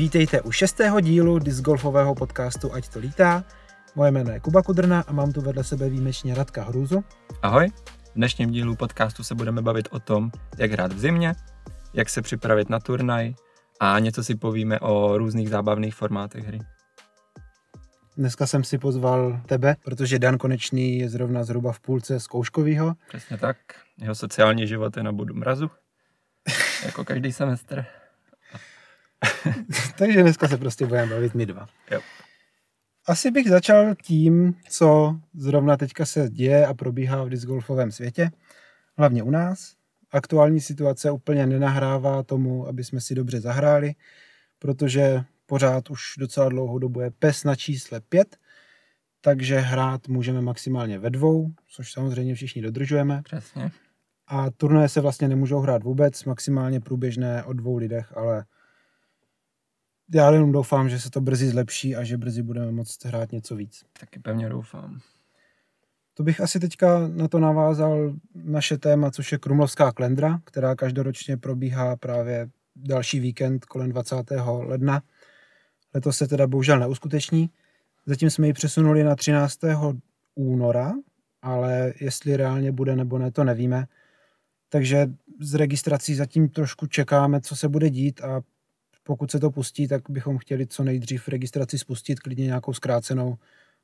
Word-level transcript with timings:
Vítejte 0.00 0.40
u 0.40 0.52
šestého 0.52 1.00
dílu 1.00 1.38
discgolfového 1.38 2.14
podcastu 2.14 2.72
Ať 2.74 2.88
to 2.88 2.98
lítá. 2.98 3.44
Moje 3.94 4.10
jméno 4.10 4.30
je 4.30 4.40
Kuba 4.40 4.62
Kudrna 4.62 5.04
a 5.06 5.12
mám 5.12 5.32
tu 5.32 5.40
vedle 5.40 5.64
sebe 5.64 5.88
výjimečně 5.88 6.34
Radka 6.34 6.64
Hruzu. 6.64 7.04
Ahoj, 7.42 7.70
v 8.10 8.14
dnešním 8.14 8.50
dílu 8.50 8.76
podcastu 8.76 9.22
se 9.24 9.34
budeme 9.34 9.62
bavit 9.62 9.88
o 9.90 10.00
tom, 10.00 10.30
jak 10.58 10.70
hrát 10.70 10.92
v 10.92 10.98
zimě, 10.98 11.34
jak 11.94 12.08
se 12.08 12.22
připravit 12.22 12.70
na 12.70 12.80
turnaj 12.80 13.34
a 13.80 13.98
něco 13.98 14.24
si 14.24 14.34
povíme 14.34 14.80
o 14.80 15.18
různých 15.18 15.48
zábavných 15.50 15.94
formátech 15.94 16.46
hry. 16.46 16.58
Dneska 18.16 18.46
jsem 18.46 18.64
si 18.64 18.78
pozval 18.78 19.40
tebe, 19.46 19.76
protože 19.84 20.18
Dan 20.18 20.38
Konečný 20.38 20.98
je 20.98 21.08
zrovna 21.08 21.44
zhruba 21.44 21.72
v 21.72 21.80
půlce 21.80 22.20
zkouškovýho. 22.20 22.94
Přesně 23.08 23.38
tak, 23.38 23.56
jeho 23.98 24.14
sociální 24.14 24.66
život 24.66 24.96
je 24.96 25.02
na 25.02 25.12
bodu 25.12 25.34
mrazu, 25.34 25.70
jako 26.84 27.04
každý 27.04 27.32
semestr. 27.32 27.84
Takže 29.98 30.22
dneska 30.22 30.48
se 30.48 30.56
prostě 30.56 30.86
budeme 30.86 31.14
bavit 31.14 31.34
my 31.34 31.46
dva. 31.46 31.68
Jo. 31.90 32.00
Asi 33.06 33.30
bych 33.30 33.48
začal 33.48 33.94
tím, 33.94 34.54
co 34.68 35.16
zrovna 35.34 35.76
teďka 35.76 36.06
se 36.06 36.28
děje 36.30 36.66
a 36.66 36.74
probíhá 36.74 37.24
v 37.24 37.28
discgolfovém 37.28 37.92
světě, 37.92 38.30
hlavně 38.98 39.22
u 39.22 39.30
nás. 39.30 39.74
Aktuální 40.10 40.60
situace 40.60 41.10
úplně 41.10 41.46
nenahrává 41.46 42.22
tomu, 42.22 42.68
aby 42.68 42.84
jsme 42.84 43.00
si 43.00 43.14
dobře 43.14 43.40
zahráli, 43.40 43.94
protože 44.58 45.24
pořád 45.46 45.90
už 45.90 46.02
docela 46.18 46.48
dlouhou 46.48 46.78
dobu 46.78 47.00
je 47.00 47.10
PES 47.10 47.44
na 47.44 47.56
čísle 47.56 48.00
5, 48.00 48.36
takže 49.20 49.58
hrát 49.58 50.08
můžeme 50.08 50.40
maximálně 50.40 50.98
ve 50.98 51.10
dvou, 51.10 51.50
což 51.68 51.92
samozřejmě 51.92 52.34
všichni 52.34 52.62
dodržujeme. 52.62 53.22
Přesně. 53.24 53.70
A 54.26 54.50
turnaje 54.50 54.88
se 54.88 55.00
vlastně 55.00 55.28
nemůžou 55.28 55.60
hrát 55.60 55.82
vůbec, 55.82 56.24
maximálně 56.24 56.80
průběžné 56.80 57.44
o 57.44 57.52
dvou 57.52 57.76
lidech, 57.76 58.16
ale 58.16 58.44
já 60.14 60.32
jenom 60.32 60.52
doufám, 60.52 60.88
že 60.88 61.00
se 61.00 61.10
to 61.10 61.20
brzy 61.20 61.48
zlepší 61.48 61.96
a 61.96 62.04
že 62.04 62.16
brzy 62.16 62.42
budeme 62.42 62.72
moct 62.72 63.04
hrát 63.04 63.32
něco 63.32 63.56
víc. 63.56 63.84
Taky 64.00 64.18
pevně 64.18 64.48
doufám. 64.48 65.00
To 66.14 66.22
bych 66.22 66.40
asi 66.40 66.60
teďka 66.60 67.08
na 67.08 67.28
to 67.28 67.38
navázal 67.38 68.12
naše 68.34 68.78
téma, 68.78 69.10
což 69.10 69.32
je 69.32 69.38
Krumlovská 69.38 69.92
klendra, 69.92 70.40
která 70.44 70.74
každoročně 70.74 71.36
probíhá 71.36 71.96
právě 71.96 72.48
další 72.76 73.20
víkend 73.20 73.64
kolem 73.64 73.90
20. 73.90 74.16
ledna. 74.48 75.02
Letos 75.94 76.16
se 76.16 76.28
teda 76.28 76.46
bohužel 76.46 76.78
neuskuteční. 76.78 77.50
Zatím 78.06 78.30
jsme 78.30 78.46
ji 78.46 78.52
přesunuli 78.52 79.04
na 79.04 79.16
13. 79.16 79.58
února, 80.34 80.92
ale 81.42 81.92
jestli 82.00 82.36
reálně 82.36 82.72
bude 82.72 82.96
nebo 82.96 83.18
ne, 83.18 83.30
to 83.30 83.44
nevíme. 83.44 83.86
Takže 84.68 85.06
z 85.40 85.54
registrací 85.54 86.14
zatím 86.14 86.48
trošku 86.48 86.86
čekáme, 86.86 87.40
co 87.40 87.56
se 87.56 87.68
bude 87.68 87.90
dít 87.90 88.20
a 88.24 88.42
pokud 89.02 89.30
se 89.30 89.40
to 89.40 89.50
pustí, 89.50 89.88
tak 89.88 90.02
bychom 90.08 90.38
chtěli 90.38 90.66
co 90.66 90.84
nejdřív 90.84 91.28
registraci 91.28 91.78
spustit, 91.78 92.20
klidně 92.20 92.44
nějakou 92.44 92.72
zkrácenou 92.72 93.38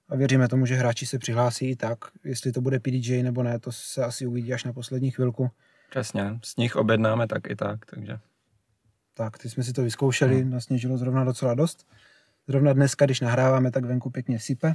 a 0.08 0.16
věříme 0.16 0.48
tomu, 0.48 0.66
že 0.66 0.74
hráči 0.74 1.06
se 1.06 1.18
přihlásí 1.18 1.70
i 1.70 1.76
tak. 1.76 1.98
Jestli 2.24 2.52
to 2.52 2.60
bude 2.60 2.80
PDJ 2.80 3.22
nebo 3.22 3.42
ne, 3.42 3.58
to 3.58 3.72
se 3.72 4.04
asi 4.04 4.26
uvidí 4.26 4.52
až 4.52 4.64
na 4.64 4.72
poslední 4.72 5.10
chvilku. 5.10 5.50
Přesně, 5.90 6.38
s 6.44 6.56
nich 6.56 6.76
objednáme 6.76 7.26
tak 7.26 7.50
i 7.50 7.56
tak, 7.56 7.86
takže... 7.86 8.18
Tak, 9.14 9.38
ty 9.38 9.50
jsme 9.50 9.62
si 9.62 9.72
to 9.72 9.82
vyzkoušeli, 9.82 10.40
hmm. 10.40 10.50
nasněžilo 10.50 10.98
zrovna 10.98 11.24
docela 11.24 11.54
dost. 11.54 11.86
Zrovna 12.48 12.72
dneska, 12.72 13.04
když 13.04 13.20
nahráváme, 13.20 13.70
tak 13.70 13.84
venku 13.84 14.10
pěkně 14.10 14.40
sype. 14.40 14.74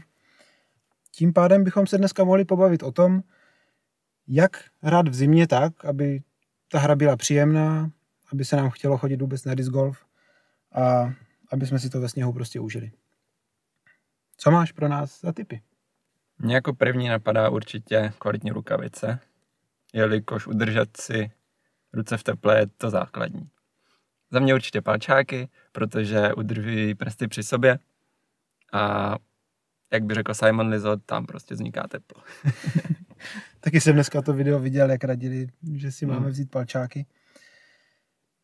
Tím 1.11 1.33
pádem 1.33 1.64
bychom 1.64 1.88
se 1.88 1.98
dneska 1.98 2.23
mohli 2.23 2.45
pobavit 2.45 2.83
o 2.83 2.92
tom, 2.92 3.23
jak 4.28 4.64
hrát 4.81 5.08
v 5.08 5.14
zimě 5.14 5.48
tak, 5.48 5.86
aby 5.86 6.22
ta 6.72 6.80
hra 6.80 6.95
byla 6.95 7.17
příjemná, 7.17 7.92
aby 8.31 8.45
se 8.45 8.55
nám 8.55 8.70
chtělo 8.70 8.98
chodit 8.98 9.22
vůbec 9.22 9.45
na 9.45 9.55
disc 9.55 9.70
golf 9.70 10.05
a 10.72 11.14
aby 11.52 11.67
jsme 11.67 11.80
si 11.80 11.89
to 11.89 12.02
ve 12.02 12.09
sněhu 12.09 12.33
prostě 12.33 12.59
užili. 12.59 12.92
Co 14.37 14.52
máš 14.52 14.71
pro 14.71 14.87
nás 14.87 15.21
za 15.21 15.32
typy? 15.32 15.61
Mně 16.39 16.55
jako 16.55 16.73
první 16.73 17.08
napadá 17.08 17.49
určitě 17.49 18.14
kvalitní 18.20 18.52
rukavice, 18.52 19.20
jelikož 19.93 20.48
udržet 20.48 20.98
si 20.98 21.31
ruce 21.93 22.17
v 22.17 22.23
teple 22.23 22.60
je 22.60 22.67
to 22.67 22.89
základní. 22.89 23.49
Za 24.31 24.39
mě 24.39 24.54
určitě 24.54 24.81
palčáky, 24.81 25.49
protože 25.71 26.33
udržují 26.33 26.95
prsty 26.95 27.27
při 27.27 27.43
sobě 27.43 27.80
a 28.73 29.15
jak 29.92 30.04
by 30.04 30.14
řekl 30.14 30.33
Simon 30.33 30.67
Lizot, 30.67 31.05
tam 31.05 31.26
prostě 31.26 31.54
vzniká 31.54 31.87
teplo. 31.87 32.23
Taky 33.60 33.81
jsem 33.81 33.93
dneska 33.93 34.21
to 34.21 34.33
video 34.33 34.60
viděl, 34.60 34.92
jak 34.92 35.04
radili, 35.04 35.48
že 35.73 35.92
si 35.92 36.05
máme 36.05 36.20
hmm. 36.20 36.30
vzít 36.30 36.52
palčáky. 36.52 37.05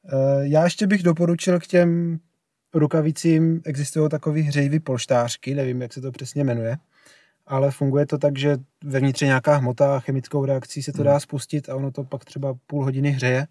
Eh, 0.08 0.48
já 0.48 0.64
ještě 0.64 0.88
bych 0.88 1.04
doporučil 1.04 1.60
k 1.60 1.68
těm 1.68 2.20
rukavicím, 2.74 3.62
existují 3.66 4.10
takové 4.10 4.40
hřejivý 4.40 4.80
polštářky, 4.80 5.56
nevím, 5.56 5.82
jak 5.82 5.94
se 5.94 6.02
to 6.02 6.12
přesně 6.12 6.44
jmenuje, 6.44 6.78
ale 7.46 7.72
funguje 7.72 8.06
to 8.06 8.18
tak, 8.18 8.38
že 8.38 8.58
vevnitř 8.84 9.22
je 9.22 9.26
nějaká 9.26 9.56
hmota 9.56 9.96
a 9.96 10.00
chemickou 10.00 10.46
reakcí 10.46 10.84
se 10.84 10.94
to 10.94 11.04
dá 11.04 11.12
hmm. 11.12 11.20
spustit 11.20 11.70
a 11.70 11.76
ono 11.76 11.92
to 11.92 12.04
pak 12.04 12.26
třeba 12.26 12.56
půl 12.68 12.84
hodiny 12.84 13.12
hřeje, 13.12 13.48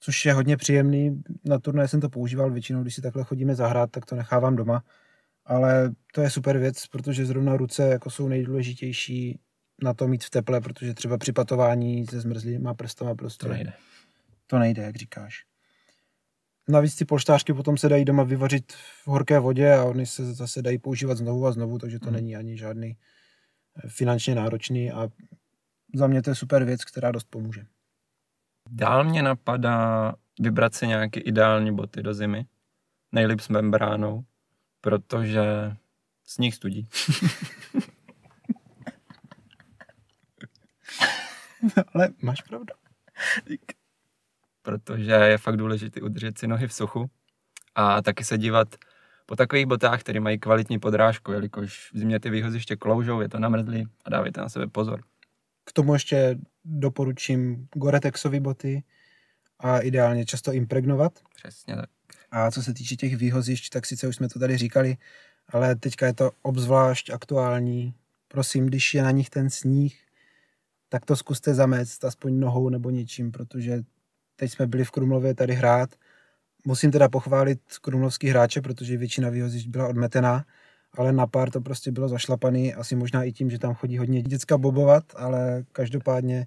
což 0.00 0.24
je 0.24 0.32
hodně 0.32 0.56
příjemný. 0.56 1.22
Na 1.44 1.58
turné 1.58 1.88
jsem 1.88 2.00
to 2.00 2.08
používal 2.08 2.50
většinou, 2.50 2.82
když 2.82 2.94
si 2.94 3.02
takhle 3.02 3.24
chodíme 3.24 3.54
zahrát, 3.54 3.90
tak 3.90 4.06
to 4.06 4.16
nechávám 4.16 4.56
doma. 4.56 4.82
Ale 5.44 5.90
to 6.12 6.20
je 6.20 6.30
super 6.30 6.58
věc, 6.58 6.86
protože 6.86 7.26
zrovna 7.26 7.56
ruce 7.56 7.88
jako 7.88 8.10
jsou 8.10 8.28
nejdůležitější 8.28 9.40
na 9.82 9.94
to 9.94 10.08
mít 10.08 10.24
v 10.24 10.30
teple, 10.30 10.60
protože 10.60 10.94
třeba 10.94 11.18
při 11.18 11.32
patování 11.32 12.06
se 12.06 12.20
zmrzlýma 12.20 12.74
prstama 12.74 13.14
prostě 13.14 13.46
to 13.46 13.52
nejde. 13.52 13.72
To 14.46 14.58
nejde, 14.58 14.82
jak 14.82 14.96
říkáš. 14.96 15.44
Navíc 16.68 16.96
ty 16.96 17.04
polštářky 17.04 17.54
potom 17.54 17.76
se 17.76 17.88
dají 17.88 18.04
doma 18.04 18.22
vyvařit 18.22 18.72
v 18.72 19.06
horké 19.06 19.38
vodě 19.38 19.74
a 19.74 19.84
oni 19.84 20.06
se 20.06 20.34
zase 20.34 20.62
dají 20.62 20.78
používat 20.78 21.18
znovu 21.18 21.46
a 21.46 21.52
znovu, 21.52 21.78
takže 21.78 21.98
to 21.98 22.06
hmm. 22.06 22.14
není 22.14 22.36
ani 22.36 22.58
žádný 22.58 22.96
eh, 23.84 23.88
finančně 23.88 24.34
náročný 24.34 24.92
a 24.92 25.08
za 25.94 26.06
mě 26.06 26.22
to 26.22 26.30
je 26.30 26.34
super 26.34 26.64
věc, 26.64 26.84
která 26.84 27.12
dost 27.12 27.26
pomůže. 27.30 27.66
Dál 28.70 29.04
mě 29.04 29.22
napadá 29.22 30.14
vybrat 30.40 30.74
si 30.74 30.86
nějaké 30.86 31.20
ideální 31.20 31.74
boty 31.74 32.02
do 32.02 32.14
zimy, 32.14 32.46
nejlíp 33.12 33.40
s 33.40 33.48
membránou, 33.48 34.24
protože 34.80 35.42
sníh 36.24 36.54
studí. 36.54 36.88
Ale 41.94 42.08
máš 42.22 42.42
pravdu 42.42 42.74
protože 44.66 45.12
je 45.12 45.38
fakt 45.38 45.56
důležité 45.56 46.00
udržet 46.00 46.38
si 46.38 46.46
nohy 46.46 46.68
v 46.68 46.72
suchu 46.72 47.10
a 47.74 48.02
taky 48.02 48.24
se 48.24 48.38
dívat 48.38 48.74
po 49.26 49.36
takových 49.36 49.66
botách, 49.66 50.00
které 50.00 50.20
mají 50.20 50.38
kvalitní 50.38 50.78
podrážku, 50.78 51.32
jelikož 51.32 51.90
v 51.94 51.98
zimě 51.98 52.20
ty 52.20 52.30
výhoziště 52.30 52.76
kloužou, 52.76 53.20
je 53.20 53.28
to 53.28 53.38
namrzlý 53.38 53.86
a 54.04 54.10
dávajte 54.10 54.40
na 54.40 54.48
sebe 54.48 54.66
pozor. 54.66 55.02
K 55.64 55.72
tomu 55.72 55.92
ještě 55.92 56.38
doporučím 56.64 57.68
Gore-Texové 57.76 58.40
boty 58.40 58.84
a 59.58 59.78
ideálně 59.78 60.26
často 60.26 60.52
impregnovat. 60.52 61.12
Přesně 61.36 61.76
tak. 61.76 61.90
A 62.30 62.50
co 62.50 62.62
se 62.62 62.74
týče 62.74 62.96
těch 62.96 63.16
výhozišť, 63.16 63.72
tak 63.72 63.86
sice 63.86 64.08
už 64.08 64.16
jsme 64.16 64.28
to 64.28 64.38
tady 64.38 64.56
říkali, 64.56 64.96
ale 65.48 65.76
teďka 65.76 66.06
je 66.06 66.14
to 66.14 66.30
obzvlášť 66.42 67.10
aktuální. 67.10 67.94
Prosím, 68.28 68.66
když 68.66 68.94
je 68.94 69.02
na 69.02 69.10
nich 69.10 69.30
ten 69.30 69.50
sníh, 69.50 70.02
tak 70.88 71.04
to 71.04 71.16
zkuste 71.16 71.54
zamést 71.54 72.04
aspoň 72.04 72.40
nohou 72.40 72.68
nebo 72.68 72.90
něčím, 72.90 73.32
protože 73.32 73.82
teď 74.36 74.52
jsme 74.52 74.66
byli 74.66 74.84
v 74.84 74.90
Krumlově 74.90 75.34
tady 75.34 75.54
hrát. 75.54 75.90
Musím 76.64 76.90
teda 76.90 77.08
pochválit 77.08 77.60
krumlovský 77.80 78.28
hráče, 78.28 78.60
protože 78.60 78.96
většina 78.96 79.28
výhozišť 79.28 79.68
byla 79.68 79.88
odmetená, 79.88 80.44
ale 80.94 81.12
na 81.12 81.26
pár 81.26 81.50
to 81.50 81.60
prostě 81.60 81.92
bylo 81.92 82.08
zašlapaný, 82.08 82.74
asi 82.74 82.96
možná 82.96 83.24
i 83.24 83.32
tím, 83.32 83.50
že 83.50 83.58
tam 83.58 83.74
chodí 83.74 83.98
hodně 83.98 84.22
děcka 84.22 84.58
bobovat, 84.58 85.04
ale 85.16 85.64
každopádně 85.72 86.46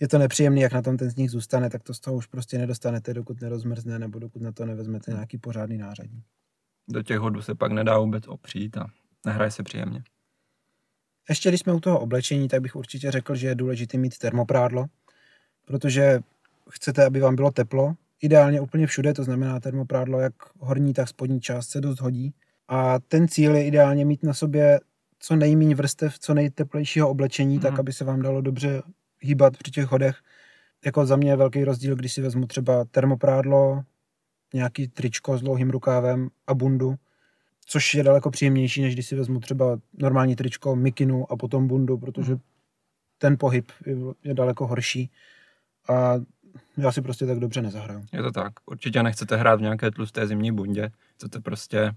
je 0.00 0.08
to 0.08 0.18
nepříjemný, 0.18 0.60
jak 0.60 0.72
na 0.72 0.82
tom 0.82 0.96
ten 0.96 1.10
sníh 1.10 1.30
zůstane, 1.30 1.70
tak 1.70 1.82
to 1.82 1.94
z 1.94 2.00
toho 2.00 2.16
už 2.16 2.26
prostě 2.26 2.58
nedostanete, 2.58 3.14
dokud 3.14 3.40
nerozmrzne 3.40 3.98
nebo 3.98 4.18
dokud 4.18 4.42
na 4.42 4.52
to 4.52 4.66
nevezmete 4.66 5.10
nějaký 5.10 5.38
pořádný 5.38 5.78
nářadí. 5.78 6.22
Do 6.88 7.02
těch 7.02 7.18
hodů 7.18 7.42
se 7.42 7.54
pak 7.54 7.72
nedá 7.72 7.98
vůbec 7.98 8.28
opřít 8.28 8.76
a 8.76 8.86
nehraje 9.26 9.50
se 9.50 9.62
příjemně. 9.62 10.02
Ještě 11.28 11.48
když 11.48 11.60
jsme 11.60 11.72
u 11.72 11.80
toho 11.80 12.00
oblečení, 12.00 12.48
tak 12.48 12.60
bych 12.60 12.76
určitě 12.76 13.10
řekl, 13.10 13.34
že 13.34 13.48
je 13.48 13.54
důležité 13.54 13.98
mít 13.98 14.18
termoprádlo, 14.18 14.86
protože 15.66 16.20
chcete, 16.70 17.04
aby 17.04 17.20
vám 17.20 17.36
bylo 17.36 17.50
teplo, 17.50 17.94
ideálně 18.20 18.60
úplně 18.60 18.86
všude, 18.86 19.14
to 19.14 19.24
znamená 19.24 19.60
termoprádlo, 19.60 20.20
jak 20.20 20.34
horní, 20.58 20.92
tak 20.92 21.08
spodní 21.08 21.40
část 21.40 21.68
se 21.68 21.80
dost 21.80 22.00
hodí. 22.00 22.34
A 22.68 22.98
ten 22.98 23.28
cíl 23.28 23.56
je 23.56 23.64
ideálně 23.64 24.04
mít 24.04 24.22
na 24.22 24.34
sobě 24.34 24.80
co 25.22 25.36
nejméně 25.36 25.74
vrstev, 25.74 26.18
co 26.18 26.34
nejteplejšího 26.34 27.08
oblečení, 27.08 27.54
mm. 27.54 27.60
tak 27.60 27.70
mhm. 27.70 27.80
aby 27.80 27.92
se 27.92 28.04
vám 28.04 28.22
dalo 28.22 28.40
dobře 28.40 28.82
hýbat 29.20 29.56
při 29.56 29.70
těch 29.70 29.86
hodech. 29.86 30.16
Jako 30.84 31.06
za 31.06 31.16
mě 31.16 31.30
je 31.30 31.36
velký 31.36 31.64
rozdíl, 31.64 31.96
když 31.96 32.12
si 32.12 32.22
vezmu 32.22 32.46
třeba 32.46 32.84
termoprádlo, 32.84 33.82
nějaký 34.54 34.88
tričko 34.88 35.38
s 35.38 35.40
dlouhým 35.40 35.70
rukávem 35.70 36.28
a 36.46 36.54
bundu, 36.54 36.94
což 37.66 37.94
je 37.94 38.02
daleko 38.02 38.30
příjemnější, 38.30 38.82
než 38.82 38.94
když 38.94 39.06
si 39.06 39.16
vezmu 39.16 39.40
třeba 39.40 39.78
normální 39.98 40.36
tričko, 40.36 40.76
mikinu 40.76 41.32
a 41.32 41.36
potom 41.36 41.68
bundu, 41.68 41.98
protože 41.98 42.32
mm. 42.32 42.40
ten 43.18 43.36
pohyb 43.38 43.72
je, 43.86 43.96
je 44.24 44.34
daleko 44.34 44.66
horší. 44.66 45.10
A 45.88 46.14
já 46.76 46.92
si 46.92 47.02
prostě 47.02 47.26
tak 47.26 47.38
dobře 47.38 47.62
nezahraju. 47.62 48.04
Je 48.12 48.22
to 48.22 48.32
tak. 48.32 48.52
Určitě 48.66 49.02
nechcete 49.02 49.36
hrát 49.36 49.56
v 49.56 49.62
nějaké 49.62 49.90
tlusté 49.90 50.26
zimní 50.26 50.52
bundě. 50.52 50.90
Chcete 51.14 51.40
prostě 51.40 51.92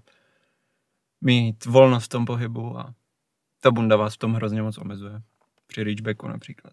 mít 1.20 1.64
volnost 1.64 2.04
v 2.04 2.08
tom 2.08 2.24
pohybu 2.24 2.78
a 2.78 2.94
ta 3.60 3.70
bunda 3.70 3.96
vás 3.96 4.14
v 4.14 4.18
tom 4.18 4.34
hrozně 4.34 4.62
moc 4.62 4.78
omezuje. 4.78 5.22
Při 5.66 5.84
reachbacku 5.84 6.28
například. 6.28 6.72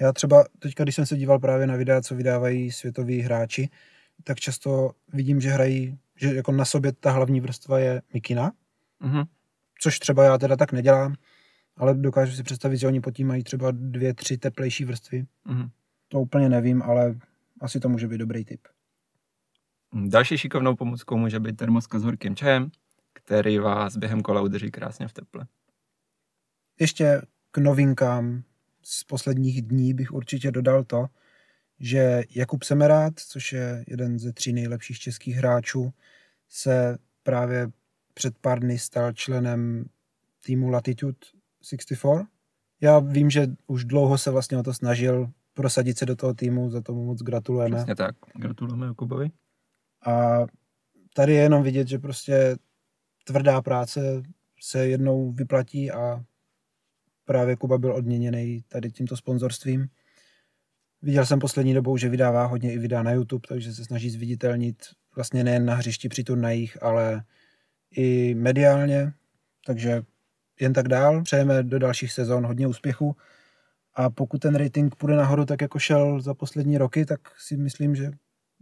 Já 0.00 0.12
třeba 0.12 0.44
teďka, 0.58 0.82
když 0.82 0.94
jsem 0.94 1.06
se 1.06 1.16
díval 1.16 1.38
právě 1.38 1.66
na 1.66 1.76
videa, 1.76 2.00
co 2.02 2.14
vydávají 2.14 2.72
světoví 2.72 3.20
hráči, 3.20 3.68
tak 4.24 4.40
často 4.40 4.90
vidím, 5.12 5.40
že 5.40 5.50
hrají, 5.50 5.98
že 6.16 6.34
jako 6.34 6.52
na 6.52 6.64
sobě 6.64 6.92
ta 6.92 7.10
hlavní 7.10 7.40
vrstva 7.40 7.78
je 7.78 8.02
mikina, 8.14 8.52
Mhm. 9.00 9.22
což 9.80 9.98
třeba 9.98 10.24
já 10.24 10.38
teda 10.38 10.56
tak 10.56 10.72
nedělám, 10.72 11.14
ale 11.76 11.94
dokážu 11.94 12.32
si 12.36 12.42
představit, 12.42 12.76
že 12.76 12.86
oni 12.86 13.00
pod 13.00 13.10
tím 13.10 13.26
mají 13.28 13.44
třeba 13.44 13.70
dvě, 13.70 14.14
tři 14.14 14.38
teplejší 14.38 14.84
vrstvy. 14.84 15.24
Mhm. 15.44 15.70
To 16.08 16.20
úplně 16.20 16.48
nevím, 16.48 16.82
ale 16.82 17.18
asi 17.60 17.80
to 17.80 17.88
může 17.88 18.08
být 18.08 18.18
dobrý 18.18 18.44
tip. 18.44 18.60
Další 20.06 20.38
šikovnou 20.38 20.76
pomůckou 20.76 21.16
může 21.16 21.40
být 21.40 21.56
termoska 21.56 21.98
s 21.98 22.04
horkým 22.04 22.36
čajem, 22.36 22.70
který 23.12 23.58
vás 23.58 23.96
během 23.96 24.22
kola 24.22 24.40
udrží 24.40 24.70
krásně 24.70 25.08
v 25.08 25.12
teple. 25.12 25.46
Ještě 26.80 27.22
k 27.50 27.58
novinkám 27.58 28.42
z 28.82 29.04
posledních 29.04 29.62
dní 29.62 29.94
bych 29.94 30.12
určitě 30.12 30.50
dodal 30.50 30.84
to, 30.84 31.06
že 31.80 32.22
Jakub 32.30 32.62
Semerát, 32.62 33.20
což 33.20 33.52
je 33.52 33.84
jeden 33.88 34.18
ze 34.18 34.32
tří 34.32 34.52
nejlepších 34.52 34.98
českých 34.98 35.36
hráčů, 35.36 35.92
se 36.48 36.98
právě 37.22 37.70
před 38.14 38.38
pár 38.38 38.60
dny 38.60 38.78
stal 38.78 39.12
členem 39.12 39.84
týmu 40.46 40.68
Latitude 40.68 41.18
64. 41.62 42.12
Já 42.80 42.98
vím, 42.98 43.30
že 43.30 43.46
už 43.66 43.84
dlouho 43.84 44.18
se 44.18 44.30
vlastně 44.30 44.58
o 44.58 44.62
to 44.62 44.74
snažil 44.74 45.30
prosadit 45.54 45.98
se 45.98 46.06
do 46.06 46.16
toho 46.16 46.34
týmu, 46.34 46.70
za 46.70 46.80
to 46.80 46.94
mu 46.94 47.04
moc 47.04 47.22
gratulujeme. 47.22 47.76
Přesně 47.76 47.94
tak. 47.94 48.16
Gratulujeme 48.36 48.86
Jakubovi. 48.86 49.30
A 50.06 50.40
tady 51.14 51.32
je 51.32 51.42
jenom 51.42 51.62
vidět, 51.62 51.88
že 51.88 51.98
prostě 51.98 52.56
tvrdá 53.24 53.62
práce 53.62 54.22
se 54.60 54.86
jednou 54.86 55.32
vyplatí 55.32 55.90
a 55.90 56.24
právě 57.24 57.56
Kuba 57.56 57.78
byl 57.78 57.94
odměněný 57.94 58.64
tady 58.68 58.90
tímto 58.90 59.16
sponzorstvím. 59.16 59.88
Viděl 61.02 61.26
jsem 61.26 61.38
poslední 61.38 61.74
dobou, 61.74 61.96
že 61.96 62.08
vydává 62.08 62.46
hodně 62.46 62.72
i 62.72 62.78
videa 62.78 63.02
na 63.02 63.12
YouTube, 63.12 63.48
takže 63.48 63.72
se 63.72 63.84
snaží 63.84 64.10
zviditelnit 64.10 64.76
vlastně 65.16 65.44
nejen 65.44 65.64
na 65.64 65.74
hřišti 65.74 66.08
při 66.08 66.24
turnajích, 66.24 66.82
ale 66.82 67.24
i 67.90 68.34
mediálně. 68.34 69.12
Takže 69.66 70.02
jen 70.60 70.72
tak 70.72 70.88
dál. 70.88 71.22
Přejeme 71.22 71.62
do 71.62 71.78
dalších 71.78 72.12
sezon 72.12 72.46
hodně 72.46 72.66
úspěchu. 72.66 73.16
A 73.94 74.10
pokud 74.10 74.38
ten 74.38 74.54
rating 74.54 74.94
půjde 74.96 75.16
nahoru, 75.16 75.44
tak 75.44 75.60
jako 75.62 75.78
šel 75.78 76.20
za 76.20 76.34
poslední 76.34 76.78
roky, 76.78 77.06
tak 77.06 77.20
si 77.38 77.56
myslím, 77.56 77.94
že 77.94 78.10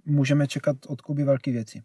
můžeme 0.04 0.46
čekat 0.46 0.76
od 0.86 1.00
Kuby 1.00 1.24
velké 1.24 1.52
věci. 1.52 1.82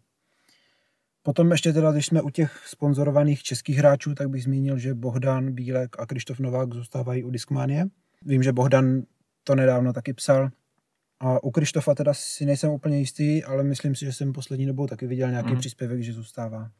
Potom 1.22 1.50
ještě 1.52 1.72
teda, 1.72 1.92
když 1.92 2.06
jsme 2.06 2.22
u 2.22 2.30
těch 2.30 2.62
sponzorovaných 2.66 3.42
českých 3.42 3.76
hráčů, 3.76 4.14
tak 4.14 4.28
bych 4.30 4.42
zmínil, 4.42 4.78
že 4.78 4.94
Bohdan 4.94 5.52
Bílek 5.52 6.00
a 6.00 6.06
Krištof 6.06 6.38
Novák 6.40 6.74
zůstávají 6.74 7.24
u 7.24 7.30
Discmanie. 7.30 7.86
Vím, 8.24 8.42
že 8.42 8.52
Bohdan 8.52 9.02
to 9.44 9.54
nedávno 9.54 9.92
taky 9.92 10.12
psal. 10.14 10.48
A 11.20 11.42
u 11.44 11.50
Krištofa 11.50 11.94
teda 11.94 12.14
si 12.14 12.44
nejsem 12.46 12.70
úplně 12.70 12.98
jistý, 12.98 13.44
ale 13.44 13.64
myslím 13.64 13.94
si, 13.94 14.04
že 14.04 14.12
jsem 14.12 14.32
poslední 14.32 14.66
dobou 14.66 14.86
taky 14.86 15.06
viděl 15.06 15.30
nějaký 15.30 15.50
Mhm. 15.50 15.58
příspěvek, 15.58 16.02
že 16.02 16.12
zůstává. 16.12 16.70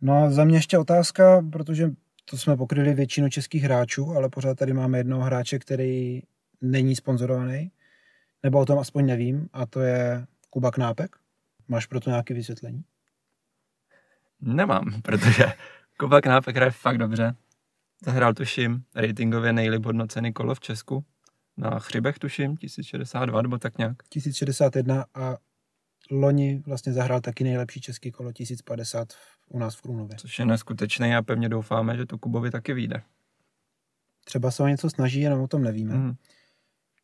No 0.00 0.14
a 0.24 0.30
za 0.30 0.44
mě 0.44 0.56
ještě 0.56 0.78
otázka, 0.78 1.46
protože 1.52 1.90
to 2.24 2.38
jsme 2.38 2.56
pokryli 2.56 2.94
většinu 2.94 3.28
českých 3.28 3.62
hráčů, 3.62 4.10
ale 4.10 4.28
pořád 4.28 4.58
tady 4.58 4.72
máme 4.72 4.98
jednoho 4.98 5.22
hráče, 5.22 5.58
který 5.58 6.22
není 6.60 6.96
sponzorovaný, 6.96 7.70
nebo 8.42 8.60
o 8.60 8.66
tom 8.66 8.78
aspoň 8.78 9.06
nevím, 9.06 9.48
a 9.52 9.66
to 9.66 9.80
je 9.80 10.26
Kuba 10.50 10.70
Knápek. 10.70 11.16
Máš 11.68 11.86
pro 11.86 12.00
to 12.00 12.10
nějaké 12.10 12.34
vysvětlení? 12.34 12.84
Nemám, 14.40 15.02
protože 15.02 15.44
Kuba 15.98 16.20
Knápek 16.20 16.56
hraje 16.56 16.70
fakt 16.70 16.98
dobře. 16.98 17.34
Zahrál 18.04 18.34
tuším 18.34 18.84
ratingově 18.94 19.52
nejlíp 19.52 19.84
hodnocený 19.84 20.32
kolo 20.32 20.54
v 20.54 20.60
Česku. 20.60 21.04
Na 21.56 21.78
Chřibech 21.78 22.18
tuším, 22.18 22.56
1062 22.56 23.42
nebo 23.42 23.58
tak 23.58 23.78
nějak. 23.78 23.96
1061 24.08 25.04
a 25.14 25.36
loni 26.10 26.62
vlastně 26.66 26.92
zahrál 26.92 27.20
taky 27.20 27.44
nejlepší 27.44 27.80
český 27.80 28.10
kolo 28.10 28.32
1050 28.32 29.12
u 29.48 29.58
nás 29.58 29.76
v 29.76 29.80
Krumlově. 29.80 30.16
Což 30.16 30.38
je 30.38 30.44
neskutečné 30.44 31.16
a 31.16 31.22
pevně 31.22 31.48
doufáme, 31.48 31.96
že 31.96 32.06
to 32.06 32.18
Kubovi 32.18 32.50
taky 32.50 32.72
vyjde. 32.72 33.02
Třeba 34.24 34.50
se 34.50 34.62
o 34.62 34.66
něco 34.66 34.90
snaží, 34.90 35.20
jenom 35.20 35.40
o 35.40 35.48
tom 35.48 35.62
nevíme. 35.62 35.94
Mhm. 35.94 36.14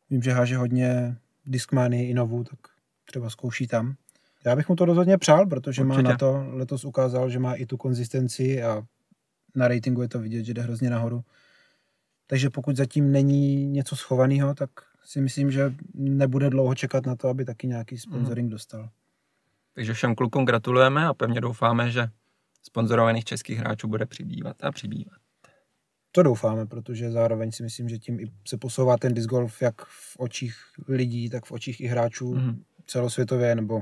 Vím, 0.09 0.21
že 0.21 0.31
háže 0.31 0.57
hodně 0.57 1.17
Discmany 1.45 2.09
i 2.09 2.13
novou, 2.13 2.43
tak 2.43 2.59
třeba 3.05 3.29
zkouší 3.29 3.67
tam. 3.67 3.95
Já 4.45 4.55
bych 4.55 4.69
mu 4.69 4.75
to 4.75 4.85
rozhodně 4.85 5.17
přál, 5.17 5.45
protože 5.45 5.83
má 5.83 5.95
Určitě. 5.95 6.09
na 6.09 6.17
to, 6.17 6.45
letos 6.49 6.85
ukázal, 6.85 7.29
že 7.29 7.39
má 7.39 7.53
i 7.53 7.65
tu 7.65 7.77
konzistenci 7.77 8.63
a 8.63 8.83
na 9.55 9.67
ratingu 9.67 10.01
je 10.01 10.09
to 10.09 10.19
vidět, 10.19 10.43
že 10.43 10.53
jde 10.53 10.61
hrozně 10.61 10.89
nahoru. 10.89 11.23
Takže 12.27 12.49
pokud 12.49 12.75
zatím 12.75 13.11
není 13.11 13.67
něco 13.67 13.95
schovaného, 13.95 14.55
tak 14.55 14.69
si 15.07 15.21
myslím, 15.21 15.51
že 15.51 15.73
nebude 15.93 16.49
dlouho 16.49 16.75
čekat 16.75 17.05
na 17.05 17.15
to, 17.15 17.27
aby 17.29 17.45
taky 17.45 17.67
nějaký 17.67 17.97
sponsoring 17.97 18.51
dostal. 18.51 18.89
Takže 19.73 19.93
všem 19.93 20.15
klukům 20.15 20.45
gratulujeme 20.45 21.05
a 21.05 21.13
pevně 21.13 21.41
doufáme, 21.41 21.91
že 21.91 22.07
sponzorovaných 22.61 23.25
českých 23.25 23.57
hráčů 23.59 23.87
bude 23.87 24.05
přibývat 24.05 24.63
a 24.63 24.71
přibývat. 24.71 25.17
To 26.11 26.23
doufáme, 26.23 26.65
protože 26.65 27.11
zároveň 27.11 27.51
si 27.51 27.63
myslím, 27.63 27.89
že 27.89 27.99
tím 27.99 28.19
i 28.19 28.31
se 28.47 28.57
posouvá 28.57 28.97
ten 28.97 29.13
disc 29.13 29.27
golf 29.27 29.61
jak 29.61 29.85
v 29.85 30.15
očích 30.19 30.55
lidí, 30.87 31.29
tak 31.29 31.45
v 31.45 31.51
očích 31.51 31.81
i 31.81 31.87
hráčů 31.87 32.33
Mhm. 32.33 32.63
celosvětově, 32.85 33.55
nebo 33.55 33.81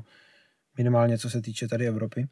minimálně 0.77 1.18
co 1.18 1.30
se 1.30 1.42
týče 1.42 1.68
tady 1.68 1.88
Evropy. 1.88 2.27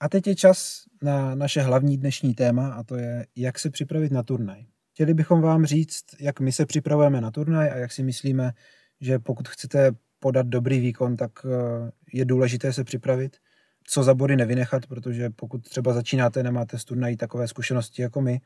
A 0.00 0.08
teď 0.08 0.26
je 0.26 0.34
čas 0.36 0.84
na 1.02 1.34
naše 1.34 1.60
hlavní 1.62 1.98
dnešní 1.98 2.34
téma 2.34 2.72
a 2.72 2.82
to 2.82 2.96
je, 2.96 3.26
jak 3.36 3.58
se 3.58 3.70
připravit 3.70 4.12
na 4.12 4.22
turnaj. 4.22 4.66
Chtěli 4.94 5.14
bychom 5.14 5.40
vám 5.40 5.66
říct, 5.66 6.04
jak 6.20 6.40
my 6.40 6.52
se 6.52 6.66
připravujeme 6.66 7.20
na 7.20 7.30
turnaj 7.30 7.70
a 7.70 7.76
jak 7.76 7.92
si 7.92 8.02
myslíme, 8.02 8.52
že 9.00 9.18
pokud 9.18 9.48
chcete 9.48 9.92
podat 10.18 10.46
dobrý 10.46 10.80
výkon, 10.80 11.16
tak 11.16 11.30
eh, 11.44 11.90
je 12.12 12.24
důležité 12.24 12.72
se 12.72 12.84
připravit. 12.84 13.36
Co 13.84 14.02
za 14.02 14.14
body 14.14 14.36
nevynechat, 14.36 14.86
protože 14.86 15.30
pokud 15.30 15.68
třeba 15.68 15.92
začínáte, 15.92 16.42
nemáte 16.42 16.78
z 16.78 16.84
turnají 16.84 17.16
takové 17.16 17.48
zkušenosti 17.48 18.02
jako 18.02 18.20
my, 18.20 18.40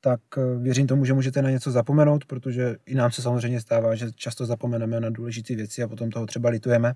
tak 0.00 0.20
eh, 0.38 0.58
věřím 0.58 0.86
tomu, 0.86 1.04
že 1.04 1.14
můžete 1.14 1.42
na 1.42 1.50
něco 1.50 1.70
zapomenout, 1.70 2.24
protože 2.24 2.76
i 2.86 2.94
nám 2.94 3.10
se 3.10 3.22
samozřejmě 3.22 3.60
stává, 3.60 3.94
že 3.94 4.12
často 4.12 4.46
zapomeneme 4.46 5.00
na 5.00 5.10
důležité 5.10 5.54
věci 5.54 5.82
a 5.82 5.88
potom 5.88 6.10
toho 6.10 6.26
třeba 6.26 6.50
litujeme. 6.50 6.94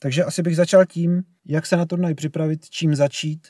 Takže 0.00 0.24
asi 0.24 0.42
bych 0.42 0.56
začal 0.56 0.84
tím, 0.84 1.22
jak 1.44 1.66
se 1.66 1.76
na 1.76 1.86
turnaj 1.86 2.14
připravit, 2.14 2.70
čím 2.70 2.94
začít. 2.94 3.48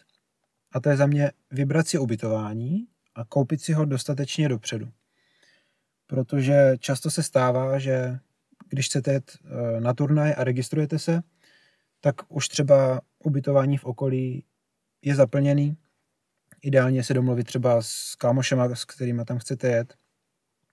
A 0.73 0.80
to 0.80 0.88
je 0.88 0.97
za 0.97 1.06
mě 1.06 1.30
vybrat 1.50 1.88
si 1.88 1.99
ubytování 1.99 2.87
a 3.16 3.25
koupit 3.25 3.61
si 3.61 3.73
ho 3.73 3.85
dostatečně 3.85 4.49
dopředu. 4.49 4.88
Protože 6.06 6.76
často 6.78 7.11
se 7.11 7.23
stává, 7.23 7.78
že 7.78 8.18
když 8.68 8.87
chcete 8.87 9.12
jet 9.12 9.38
eh, 9.44 9.80
na 9.80 9.94
turnaj 9.94 10.35
a 10.37 10.44
registrujete 10.44 10.99
se, 10.99 11.23
tak 12.00 12.16
už 12.28 12.49
třeba 12.49 13.00
ubytování 13.25 13.76
v 13.76 13.85
okolí 13.85 14.44
je 15.02 15.14
zaplněný. 15.14 15.76
Ideálně 16.62 17.04
se 17.04 17.14
domluvit 17.14 17.44
třeba 17.44 17.82
s 17.82 18.14
kámošema, 18.14 18.75
s 18.75 18.85
kterými 18.85 19.25
tam 19.25 19.38
chcete 19.38 19.68
jet, 19.68 19.94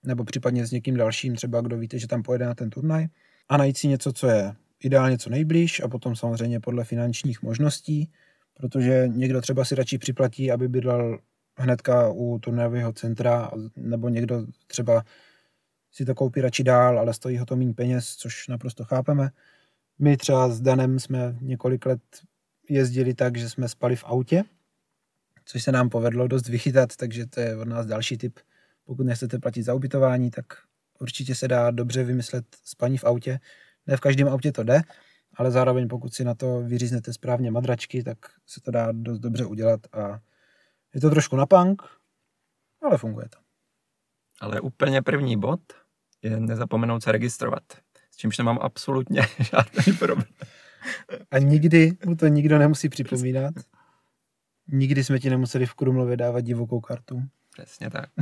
nebo 0.02 0.24
případně 0.24 0.66
s 0.66 0.70
někým 0.70 0.96
dalším, 0.96 1.36
třeba 1.36 1.60
kdo 1.60 1.78
víte, 1.78 1.98
že 1.98 2.08
tam 2.08 2.22
pojede 2.22 2.46
na 2.46 2.54
ten 2.54 2.70
turnaj 2.70 3.06
a 3.48 3.56
najít 3.56 3.78
si 3.78 3.88
něco, 3.88 4.12
co 4.12 4.26
je 4.26 4.54
ideálně 4.80 5.18
co 5.18 5.30
nejblíž 5.30 5.80
a 5.80 5.88
potom 5.88 6.16
samozřejmě 6.16 6.60
podle 6.60 6.84
finančních 6.84 7.42
možností, 7.42 8.10
protože 8.54 9.04
někdo 9.08 9.40
třeba 9.40 9.64
si 9.64 9.74
radši 9.74 9.98
připlatí, 9.98 10.52
aby 10.52 10.68
bydlel 10.68 11.18
hnedka 11.56 12.08
u 12.08 12.38
turnajového 12.38 12.92
centra, 12.92 13.50
nebo 13.76 14.08
někdo 14.08 14.46
třeba 14.66 15.04
si 15.92 16.04
to 16.04 16.14
koupí 16.14 16.40
radši 16.40 16.64
dál, 16.64 16.98
ale 16.98 17.14
stojí 17.14 17.38
ho 17.38 17.46
to 17.46 17.56
méně 17.56 17.74
peněz, 17.74 18.16
což 18.16 18.48
naprosto 18.48 18.84
chápeme. 18.84 19.30
My 19.98 20.16
třeba 20.16 20.48
s 20.48 20.60
Danem 20.60 21.00
jsme 21.00 21.36
několik 21.40 21.86
let 21.86 22.00
jezdili 22.68 23.14
tak, 23.14 23.36
že 23.38 23.50
jsme 23.50 23.68
spali 23.68 23.96
v 23.96 24.04
autě, 24.04 24.44
což 25.44 25.62
se 25.62 25.72
nám 25.72 25.88
povedlo 25.88 26.28
dost 26.28 26.48
vychytat, 26.48 26.96
takže 26.96 27.26
to 27.26 27.40
je 27.40 27.56
od 27.56 27.68
nás 27.68 27.86
další 27.86 28.18
tip. 28.18 28.38
Pokud 28.84 29.02
nechcete 29.02 29.38
platit 29.38 29.62
za 29.62 29.74
ubytování, 29.74 30.30
tak 30.30 30.44
určitě 30.98 31.34
se 31.34 31.48
dá 31.48 31.70
dobře 31.70 32.04
vymyslet 32.04 32.44
spaní 32.64 32.98
v 32.98 33.04
autě. 33.04 33.40
Ne 33.86 33.96
v 33.96 34.00
každém 34.00 34.28
autě 34.28 34.52
to 34.52 34.62
jde, 34.62 34.80
ale 35.34 35.50
zároveň 35.50 35.88
pokud 35.88 36.14
si 36.14 36.24
na 36.24 36.34
to 36.34 36.60
vyříznete 36.60 37.12
správně 37.12 37.50
madračky, 37.50 38.02
tak 38.02 38.18
se 38.46 38.60
to 38.60 38.70
dá 38.70 38.92
dost 38.92 39.18
dobře 39.18 39.44
udělat 39.44 39.80
a 39.92 40.20
je 40.94 41.00
to 41.00 41.10
trošku 41.10 41.36
na 41.36 41.46
punk, 41.46 41.82
ale 42.82 42.98
funguje 42.98 43.28
to. 43.28 43.38
Ale 44.40 44.60
úplně 44.60 45.02
první 45.02 45.36
bod 45.36 45.60
je 46.22 46.40
nezapomenout 46.40 47.02
se 47.02 47.12
registrovat. 47.12 47.62
S 48.10 48.16
čímž 48.16 48.38
nemám 48.38 48.58
absolutně 48.62 49.22
žádný 49.38 49.92
problém. 49.98 50.28
A 51.30 51.38
nikdy 51.38 51.96
mu 52.04 52.16
to 52.16 52.26
nikdo 52.26 52.58
nemusí 52.58 52.88
připomínat. 52.88 53.54
Nikdy 54.68 55.04
jsme 55.04 55.18
ti 55.18 55.30
nemuseli 55.30 55.66
v 55.66 55.74
Krumlově 55.74 56.16
dávat 56.16 56.40
divokou 56.40 56.80
kartu. 56.80 57.22
Přesně 57.52 57.90
tak. 57.90 58.10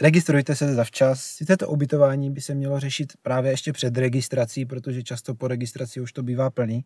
registrujte 0.00 0.56
se 0.56 0.74
zavčas. 0.74 1.24
Sice 1.24 1.56
to 1.56 1.68
ubytování 1.68 2.30
by 2.30 2.40
se 2.40 2.54
mělo 2.54 2.80
řešit 2.80 3.12
právě 3.22 3.50
ještě 3.50 3.72
před 3.72 3.96
registrací, 3.96 4.66
protože 4.66 5.02
často 5.02 5.34
po 5.34 5.48
registraci 5.48 6.00
už 6.00 6.12
to 6.12 6.22
bývá 6.22 6.50
plný. 6.50 6.84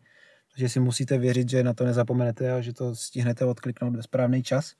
Takže 0.57 0.69
si 0.69 0.79
musíte 0.79 1.17
věřit, 1.17 1.49
že 1.49 1.63
na 1.63 1.73
to 1.73 1.85
nezapomenete 1.85 2.51
a 2.51 2.61
že 2.61 2.73
to 2.73 2.95
stihnete 2.95 3.45
odkliknout 3.45 3.95
ve 3.95 4.03
správný 4.03 4.43
čas. 4.43 4.73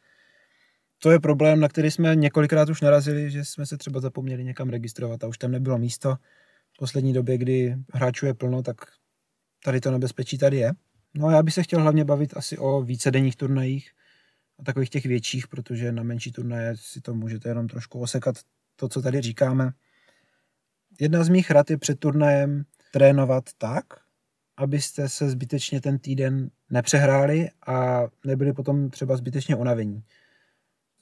To 0.99 1.11
je 1.11 1.19
problém, 1.19 1.59
na 1.59 1.67
který 1.67 1.91
jsme 1.91 2.15
několikrát 2.15 2.69
už 2.69 2.81
narazili, 2.81 3.31
že 3.31 3.45
jsme 3.45 3.65
se 3.65 3.77
třeba 3.77 3.99
zapomněli 3.99 4.43
někam 4.43 4.69
registrovat 4.69 5.23
a 5.23 5.27
už 5.27 5.37
tam 5.37 5.51
nebylo 5.51 5.77
místo. 5.77 6.15
V 6.73 6.77
poslední 6.77 7.13
době, 7.13 7.37
kdy 7.37 7.75
hráčů 7.93 8.25
je 8.25 8.33
plno, 8.33 8.63
tak 8.63 8.75
tady 9.63 9.81
to 9.81 9.91
nebezpečí 9.91 10.37
tady 10.37 10.57
je. 10.57 10.71
No 11.13 11.27
a 11.27 11.31
já 11.31 11.43
bych 11.43 11.53
se 11.53 11.63
chtěl 11.63 11.81
hlavně 11.81 12.05
bavit 12.05 12.37
asi 12.37 12.57
o 12.57 12.81
vícedenních 12.81 13.35
turnajích 13.35 13.91
a 14.59 14.63
takových 14.63 14.89
těch 14.89 15.05
větších, 15.05 15.47
protože 15.47 15.91
na 15.91 16.03
menší 16.03 16.31
turnaje 16.31 16.77
si 16.77 17.01
to 17.01 17.13
můžete 17.13 17.49
jenom 17.49 17.67
trošku 17.67 17.99
osekat 17.99 18.35
to, 18.75 18.89
co 18.89 19.01
tady 19.01 19.21
říkáme. 19.21 19.71
Jedna 20.99 21.23
z 21.23 21.29
mých 21.29 21.51
rad 21.51 21.69
je 21.69 21.77
před 21.77 21.99
turnajem 21.99 22.65
trénovat 22.91 23.43
tak, 23.57 24.06
abyste 24.57 25.09
se 25.09 25.29
zbytečně 25.29 25.81
ten 25.81 25.99
týden 25.99 26.49
nepřehráli 26.69 27.49
a 27.67 28.03
nebyli 28.25 28.53
potom 28.53 28.89
třeba 28.89 29.17
zbytečně 29.17 29.55
unavení. 29.55 30.03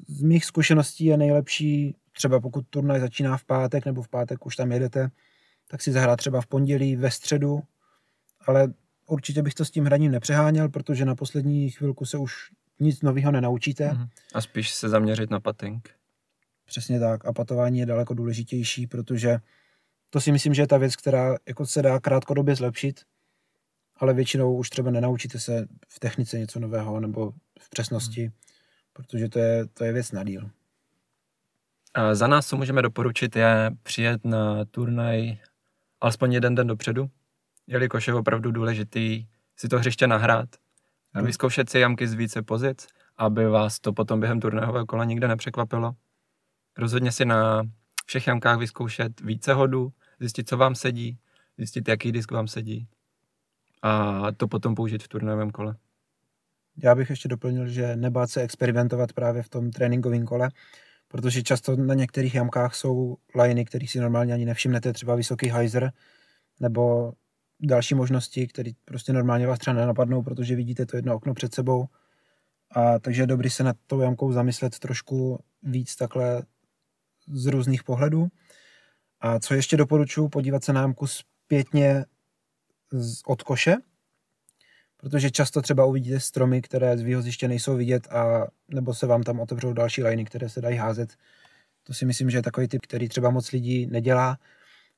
Z 0.08 0.22
mých 0.22 0.46
zkušeností 0.46 1.06
je 1.06 1.18
nejlepší, 1.18 1.96
třeba 2.12 2.40
pokud 2.40 2.66
turnaj 2.70 3.00
začíná 3.00 3.38
v 3.38 3.44
pátek 3.44 3.86
nebo 3.86 4.02
v 4.02 4.08
pátek 4.08 4.46
už 4.46 4.56
tam 4.56 4.72
jedete, 4.72 5.12
tak 5.68 5.82
si 5.82 5.92
zahrát 5.92 6.18
třeba 6.18 6.42
v 6.42 6.48
pondělí, 6.48 6.96
ve 6.96 7.12
středu, 7.12 7.60
ale 8.48 8.74
určitě 9.08 9.42
bych 9.42 9.54
to 9.54 9.66
s 9.66 9.72
tím 9.72 9.86
hraním 9.86 10.12
nepřeháněl, 10.12 10.70
protože 10.70 11.06
na 11.06 11.16
poslední 11.16 11.70
chvilku 11.70 12.06
se 12.06 12.18
už 12.18 12.52
nic 12.80 13.02
nového 13.02 13.32
nenaučíte. 13.32 13.88
Mm-hmm. 13.88 14.10
A 14.34 14.42
spíš 14.42 14.74
se 14.74 14.90
zaměřit 14.90 15.30
na 15.30 15.40
pating. 15.40 15.90
Přesně 16.66 17.00
tak. 17.00 17.26
A 17.26 17.34
patování 17.34 17.80
je 17.80 17.86
daleko 17.86 18.14
důležitější, 18.14 18.88
protože 18.88 19.38
to 20.10 20.22
si 20.22 20.32
myslím, 20.32 20.54
že 20.54 20.62
je 20.62 20.68
ta 20.68 20.78
věc, 20.78 20.96
která 20.96 21.36
jako 21.48 21.66
se 21.66 21.82
dá 21.82 22.00
krátkodobě 22.00 22.56
zlepšit, 22.56 23.02
ale 23.98 24.14
většinou 24.14 24.56
už 24.56 24.70
třeba 24.70 24.92
nenaučíte 24.92 25.40
se 25.40 25.68
v 25.88 26.00
technice 26.00 26.40
něco 26.40 26.60
nového 26.60 27.00
nebo 27.00 27.32
v 27.60 27.70
přesnosti, 27.70 28.26
mm. 28.26 28.32
protože 28.94 29.30
to 29.30 29.40
je, 29.40 29.66
to 29.68 29.84
je 29.84 29.94
věc 29.94 30.12
na 30.12 30.24
díl. 30.24 30.50
A 31.94 32.16
za 32.16 32.28
nás, 32.28 32.48
co 32.48 32.58
můžeme 32.58 32.82
doporučit, 32.82 33.36
je 33.36 33.72
přijet 33.84 34.26
na 34.26 34.66
turnaj 34.66 35.38
alespoň 36.02 36.34
jeden 36.34 36.56
den 36.56 36.68
dopředu, 36.68 37.10
jelikož 37.68 38.08
je 38.08 38.14
opravdu 38.14 38.52
důležitý 38.52 39.28
si 39.58 39.68
to 39.68 39.80
hřiště 39.80 40.08
nahrát 40.08 40.50
a 41.14 41.20
hmm. 41.20 41.26
vyzkoušet 41.26 41.70
si 41.70 41.80
jamky 41.80 42.08
z 42.08 42.14
více 42.14 42.42
pozic, 42.42 42.88
aby 43.18 43.48
vás 43.48 43.80
to 43.80 43.94
potom 43.94 44.20
během 44.20 44.40
turného 44.40 44.86
kola 44.86 45.04
nikde 45.04 45.28
nepřekvapilo. 45.28 45.96
Rozhodně 46.78 47.12
si 47.12 47.26
na 47.26 47.64
všech 48.06 48.28
jamkách 48.28 48.60
vyzkoušet 48.60 49.22
více 49.22 49.54
hodů, 49.54 49.94
zjistit, 50.20 50.50
co 50.50 50.58
vám 50.58 50.76
sedí, 50.76 51.18
zjistit, 51.58 51.88
jaký 51.88 52.12
disk 52.12 52.32
vám 52.32 52.48
sedí 52.48 52.88
a 53.86 54.32
to 54.38 54.48
potom 54.48 54.76
použít 54.76 55.04
v 55.04 55.08
turnovém 55.08 55.52
kole. 55.52 55.76
Já 56.84 56.96
bych 56.96 57.10
ještě 57.10 57.28
doplnil, 57.28 57.68
že 57.68 57.96
nebát 57.96 58.30
se 58.30 58.42
experimentovat 58.42 59.14
právě 59.14 59.44
v 59.44 59.50
tom 59.50 59.72
tréninkovém 59.72 60.26
kole, 60.26 60.50
protože 61.08 61.44
často 61.44 61.76
na 61.76 61.94
některých 61.94 62.36
jamkách 62.36 62.76
jsou 62.76 63.18
liney, 63.36 63.66
kterých 63.66 63.92
si 63.92 64.00
normálně 64.00 64.34
ani 64.34 64.46
nevšimnete, 64.46 64.94
třeba 64.94 65.16
vysoký 65.16 65.52
hyzer, 65.52 65.92
nebo 66.60 67.14
další 67.60 67.96
možnosti, 67.96 68.48
které 68.48 68.72
prostě 68.86 69.14
normálně 69.14 69.48
vás 69.48 69.60
třeba 69.60 69.76
nenapadnou, 69.76 70.24
protože 70.24 70.56
vidíte 70.56 70.86
to 70.86 70.96
jedno 70.96 71.16
okno 71.16 71.34
před 71.34 71.54
sebou. 71.54 71.86
A 72.72 73.00
takže 73.00 73.22
je 73.22 73.28
dobrý 73.28 73.50
se 73.50 73.64
nad 73.64 73.76
tou 73.88 74.02
jamkou 74.02 74.32
zamyslet 74.32 74.80
trošku 74.80 75.44
víc 75.64 75.96
takhle 75.96 76.44
z 77.28 77.46
různých 77.46 77.84
pohledů. 77.84 78.28
A 79.20 79.40
co 79.40 79.54
ještě 79.54 79.78
doporučuji, 79.78 80.30
podívat 80.30 80.64
se 80.64 80.74
na 80.74 80.82
jamku 80.82 81.08
zpětně 81.08 82.06
z, 83.00 83.22
od 83.26 83.44
koše, 83.44 83.76
protože 84.98 85.32
často 85.32 85.62
třeba 85.62 85.86
uvidíte 85.86 86.20
stromy, 86.20 86.62
které 86.62 86.98
z 86.98 87.02
výhoziště 87.02 87.48
nejsou 87.48 87.76
vidět 87.76 88.08
a 88.08 88.48
nebo 88.68 88.94
se 88.94 89.08
vám 89.08 89.24
tam 89.24 89.40
otevřou 89.40 89.74
další 89.74 90.04
liny, 90.04 90.26
které 90.26 90.50
se 90.50 90.62
dají 90.62 90.78
házet. 90.78 91.16
To 91.84 91.94
si 91.94 92.06
myslím, 92.06 92.30
že 92.30 92.38
je 92.38 92.42
takový 92.42 92.68
typ, 92.68 92.82
který 92.82 93.10
třeba 93.10 93.30
moc 93.30 93.52
lidí 93.52 93.88
nedělá 93.88 94.38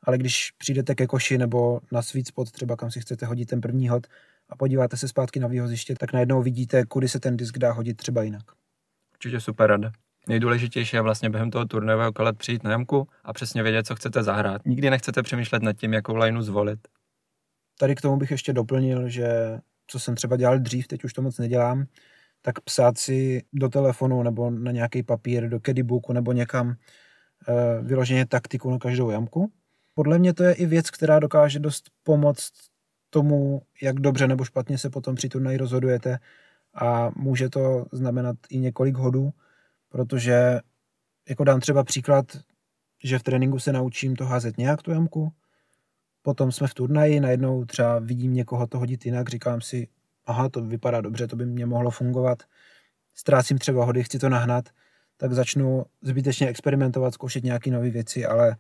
ale 0.04 0.18
když 0.18 0.52
přijdete 0.58 0.96
ke 0.96 1.08
koši 1.08 1.38
nebo 1.38 1.80
na 1.92 2.02
sweet 2.02 2.28
spot, 2.28 2.52
třeba 2.52 2.76
kam 2.76 2.92
si 2.92 3.02
chcete 3.02 3.26
hodit 3.26 3.46
ten 3.46 3.62
první 3.62 3.90
hod 3.90 4.08
a 4.50 4.56
podíváte 4.56 4.98
se 4.98 5.08
zpátky 5.08 5.40
na 5.40 5.48
výhoziště, 5.48 5.96
tak 6.00 6.14
najednou 6.14 6.42
vidíte, 6.42 6.86
kudy 6.86 7.10
se 7.10 7.20
ten 7.20 7.38
disk 7.38 7.58
dá 7.58 7.72
hodit 7.72 7.98
třeba 7.98 8.24
jinak. 8.24 8.44
Určitě 9.14 9.40
super 9.40 9.70
rada. 9.70 9.92
Nejdůležitější 10.28 10.96
je 10.96 11.02
vlastně 11.02 11.30
během 11.30 11.52
toho 11.52 11.66
turnajového 11.66 12.14
kola 12.14 12.34
přijít 12.34 12.64
na 12.64 12.72
jamku 12.72 13.08
a 13.24 13.34
přesně 13.34 13.64
vědět, 13.64 13.88
co 13.88 13.96
chcete 13.96 14.24
zahrát. 14.24 14.66
Nikdy 14.66 14.90
nechcete 14.90 15.24
přemýšlet 15.24 15.64
nad 15.64 15.74
tím, 15.74 15.94
jakou 15.94 16.16
lineu 16.16 16.42
zvolit. 16.42 16.80
Tady 17.78 17.96
k 17.96 18.02
tomu 18.02 18.18
bych 18.18 18.32
ještě 18.32 18.54
doplnil, 18.54 19.10
že 19.10 19.60
co 19.88 20.00
jsem 20.00 20.16
třeba 20.16 20.38
dělal 20.38 20.60
dřív, 20.60 20.88
teď 20.88 21.04
už 21.04 21.14
to 21.14 21.22
moc 21.22 21.38
nedělám, 21.38 21.86
tak 22.42 22.60
psát 22.60 22.98
si 22.98 23.44
do 23.54 23.70
telefonu 23.70 24.24
nebo 24.24 24.50
na 24.50 24.72
nějaký 24.72 25.04
papír, 25.04 25.50
do 25.50 25.60
cadybooku 25.60 26.14
nebo 26.14 26.32
někam 26.32 26.72
e, 26.72 26.76
vyloženě 27.82 28.26
taktiku 28.26 28.72
na 28.72 28.80
každou 28.80 29.10
jamku. 29.10 29.52
Podle 29.94 30.20
mě 30.20 30.34
to 30.34 30.44
je 30.44 30.54
i 30.54 30.66
věc, 30.66 30.90
která 30.90 31.20
dokáže 31.20 31.60
dost 31.60 31.90
pomoct 32.04 32.54
tomu, 33.10 33.62
jak 33.82 34.00
dobře 34.00 34.28
nebo 34.28 34.46
špatně 34.46 34.78
se 34.78 34.90
potom 34.90 35.16
při 35.16 35.30
turnaji 35.30 35.58
rozhodujete 35.58 36.20
a 36.74 37.12
může 37.16 37.50
to 37.50 37.86
znamenat 37.92 38.36
i 38.50 38.60
několik 38.60 38.96
hodů, 38.96 39.34
protože 39.90 40.60
jako 41.30 41.44
dám 41.44 41.60
třeba 41.60 41.84
příklad, 41.84 42.26
že 43.04 43.20
v 43.20 43.24
tréninku 43.24 43.60
se 43.60 43.74
naučím 43.74 44.16
to 44.16 44.26
házet 44.26 44.58
nějak 44.58 44.82
tu 44.82 44.92
jamku, 44.92 45.32
potom 46.28 46.52
jsme 46.52 46.68
v 46.68 46.74
turnaji, 46.74 47.20
najednou 47.20 47.66
třeba 47.66 48.00
vidím 48.00 48.34
někoho 48.34 48.68
to 48.68 48.80
hodit 48.80 49.06
jinak, 49.06 49.30
říkám 49.30 49.62
si, 49.62 49.88
aha, 50.26 50.50
to 50.50 50.62
vypadá 50.62 51.02
dobře, 51.02 51.28
to 51.28 51.36
by 51.36 51.46
mě 51.46 51.66
mohlo 51.66 51.92
fungovat, 51.92 52.44
ztrácím 53.14 53.58
třeba 53.58 53.86
hody, 53.86 54.04
chci 54.04 54.20
to 54.20 54.30
nahnat, 54.30 54.70
tak 55.18 55.34
začnu 55.34 55.86
zbytečně 56.02 56.48
experimentovat, 56.48 57.14
zkoušet 57.14 57.44
nějaké 57.44 57.72
nové 57.72 57.90
věci, 57.90 58.26
ale 58.26 58.58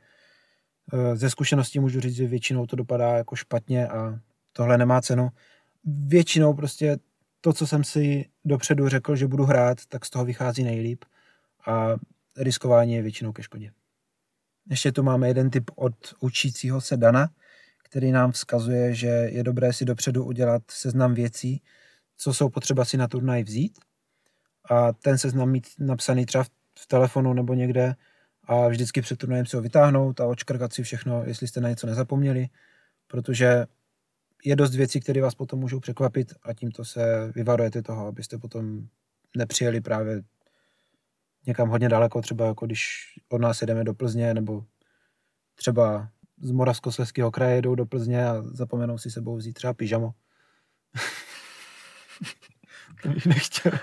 Eh, 0.93 1.15
ze 1.15 1.29
zkušenosti 1.29 1.79
můžu 1.79 1.99
říct, 1.99 2.15
že 2.15 2.27
většinou 2.27 2.65
to 2.65 2.75
dopadá 2.75 3.17
jako 3.17 3.35
špatně 3.35 3.87
a 3.87 4.19
tohle 4.53 4.77
nemá 4.77 5.01
cenu. 5.01 5.29
Většinou 5.85 6.53
prostě 6.53 6.97
to, 7.41 7.53
co 7.53 7.67
jsem 7.67 7.83
si 7.83 8.25
dopředu 8.45 8.89
řekl, 8.89 9.15
že 9.15 9.27
budu 9.27 9.45
hrát, 9.45 9.77
tak 9.85 10.05
z 10.05 10.09
toho 10.09 10.25
vychází 10.25 10.63
nejlíp 10.63 11.05
a 11.67 11.87
riskování 12.37 12.93
je 12.93 13.01
většinou 13.01 13.31
ke 13.31 13.43
škodě. 13.43 13.71
Ještě 14.69 14.91
tu 14.91 15.03
máme 15.03 15.27
jeden 15.27 15.49
tip 15.49 15.71
od 15.75 15.93
učícího 16.19 16.81
se 16.81 16.97
Dana, 16.97 17.29
který 17.89 18.11
nám 18.11 18.31
vzkazuje, 18.31 18.93
že 18.95 19.07
je 19.07 19.43
dobré 19.43 19.73
si 19.73 19.85
dopředu 19.85 20.25
udělat 20.25 20.61
seznam 20.71 21.13
věcí, 21.13 21.61
co 22.17 22.33
jsou 22.33 22.49
potřeba 22.49 22.85
si 22.85 22.97
na 22.97 23.07
turnaj 23.07 23.43
vzít 23.43 23.79
a 24.69 24.93
ten 24.93 25.17
seznam 25.17 25.51
mít 25.51 25.67
napsaný 25.79 26.25
třeba 26.25 26.43
v 26.79 26.87
telefonu 26.87 27.33
nebo 27.33 27.53
někde, 27.53 27.95
a 28.47 28.67
vždycky 28.67 29.01
před 29.01 29.19
turnajem 29.19 29.45
si 29.45 29.55
ho 29.55 29.61
vytáhnout 29.61 30.19
a 30.19 30.25
očkrkat 30.25 30.73
si 30.73 30.83
všechno, 30.83 31.23
jestli 31.25 31.47
jste 31.47 31.61
na 31.61 31.69
něco 31.69 31.87
nezapomněli, 31.87 32.47
protože 33.07 33.65
je 34.43 34.55
dost 34.55 34.75
věcí, 34.75 34.99
které 34.99 35.21
vás 35.21 35.35
potom 35.35 35.59
můžou 35.59 35.79
překvapit 35.79 36.33
a 36.43 36.53
tímto 36.53 36.85
se 36.85 37.31
vyvarujete 37.35 37.81
toho, 37.81 38.07
abyste 38.07 38.37
potom 38.37 38.87
nepřijeli 39.35 39.81
právě 39.81 40.23
někam 41.47 41.69
hodně 41.69 41.89
daleko, 41.89 42.21
třeba 42.21 42.45
jako 42.45 42.65
když 42.65 43.05
od 43.29 43.41
nás 43.41 43.61
jedeme 43.61 43.83
do 43.83 43.93
Plzně, 43.93 44.33
nebo 44.33 44.65
třeba 45.55 46.09
z 46.41 46.51
Moravskoslezského 46.51 47.31
kraje 47.31 47.55
jedou 47.55 47.75
do 47.75 47.85
Plzně 47.85 48.27
a 48.27 48.41
zapomenou 48.41 48.97
si 48.97 49.11
sebou 49.11 49.35
vzít 49.35 49.53
třeba 49.53 49.73
pyžamo. 49.73 50.13
to 53.01 53.09
bych 53.09 53.25
nechtěl. 53.25 53.71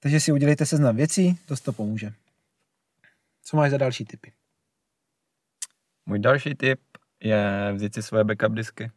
Takže 0.00 0.20
si 0.20 0.32
udělejte 0.32 0.66
seznam 0.66 0.96
věcí, 0.96 1.38
dost 1.48 1.60
to 1.60 1.72
pomůže. 1.72 2.12
Co 3.42 3.56
máš 3.56 3.70
za 3.70 3.76
další 3.76 4.04
typy? 4.04 4.32
Můj 6.06 6.18
další 6.18 6.54
tip 6.54 6.80
je 7.20 7.72
vzít 7.74 7.94
si 7.94 8.02
svoje 8.02 8.24
backup 8.24 8.52
disky. 8.52 8.90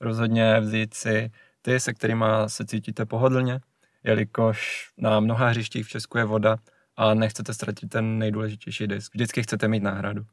Rozhodně 0.00 0.60
vzít 0.60 0.94
si 0.94 1.30
ty, 1.62 1.80
se 1.80 1.94
kterými 1.94 2.24
se 2.46 2.66
cítíte 2.66 3.06
pohodlně, 3.06 3.60
jelikož 4.02 4.90
na 4.98 5.20
mnoha 5.20 5.48
hřištích 5.48 5.86
v 5.86 5.88
Česku 5.88 6.18
je 6.18 6.24
voda 6.24 6.56
a 6.96 7.14
nechcete 7.14 7.54
ztratit 7.54 7.88
ten 7.88 8.18
nejdůležitější 8.18 8.86
disk. 8.86 9.14
Vždycky 9.14 9.42
chcete 9.42 9.68
mít 9.68 9.82
náhradu. 9.82 10.26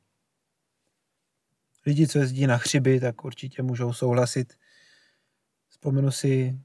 Lidi, 1.86 2.08
co 2.08 2.20
jezdí 2.20 2.48
na 2.48 2.58
chřiby, 2.58 3.00
tak 3.00 3.26
určitě 3.26 3.64
můžou 3.64 3.94
souhlasit. 3.94 4.54
Vzpomenu 5.70 6.12
si 6.12 6.60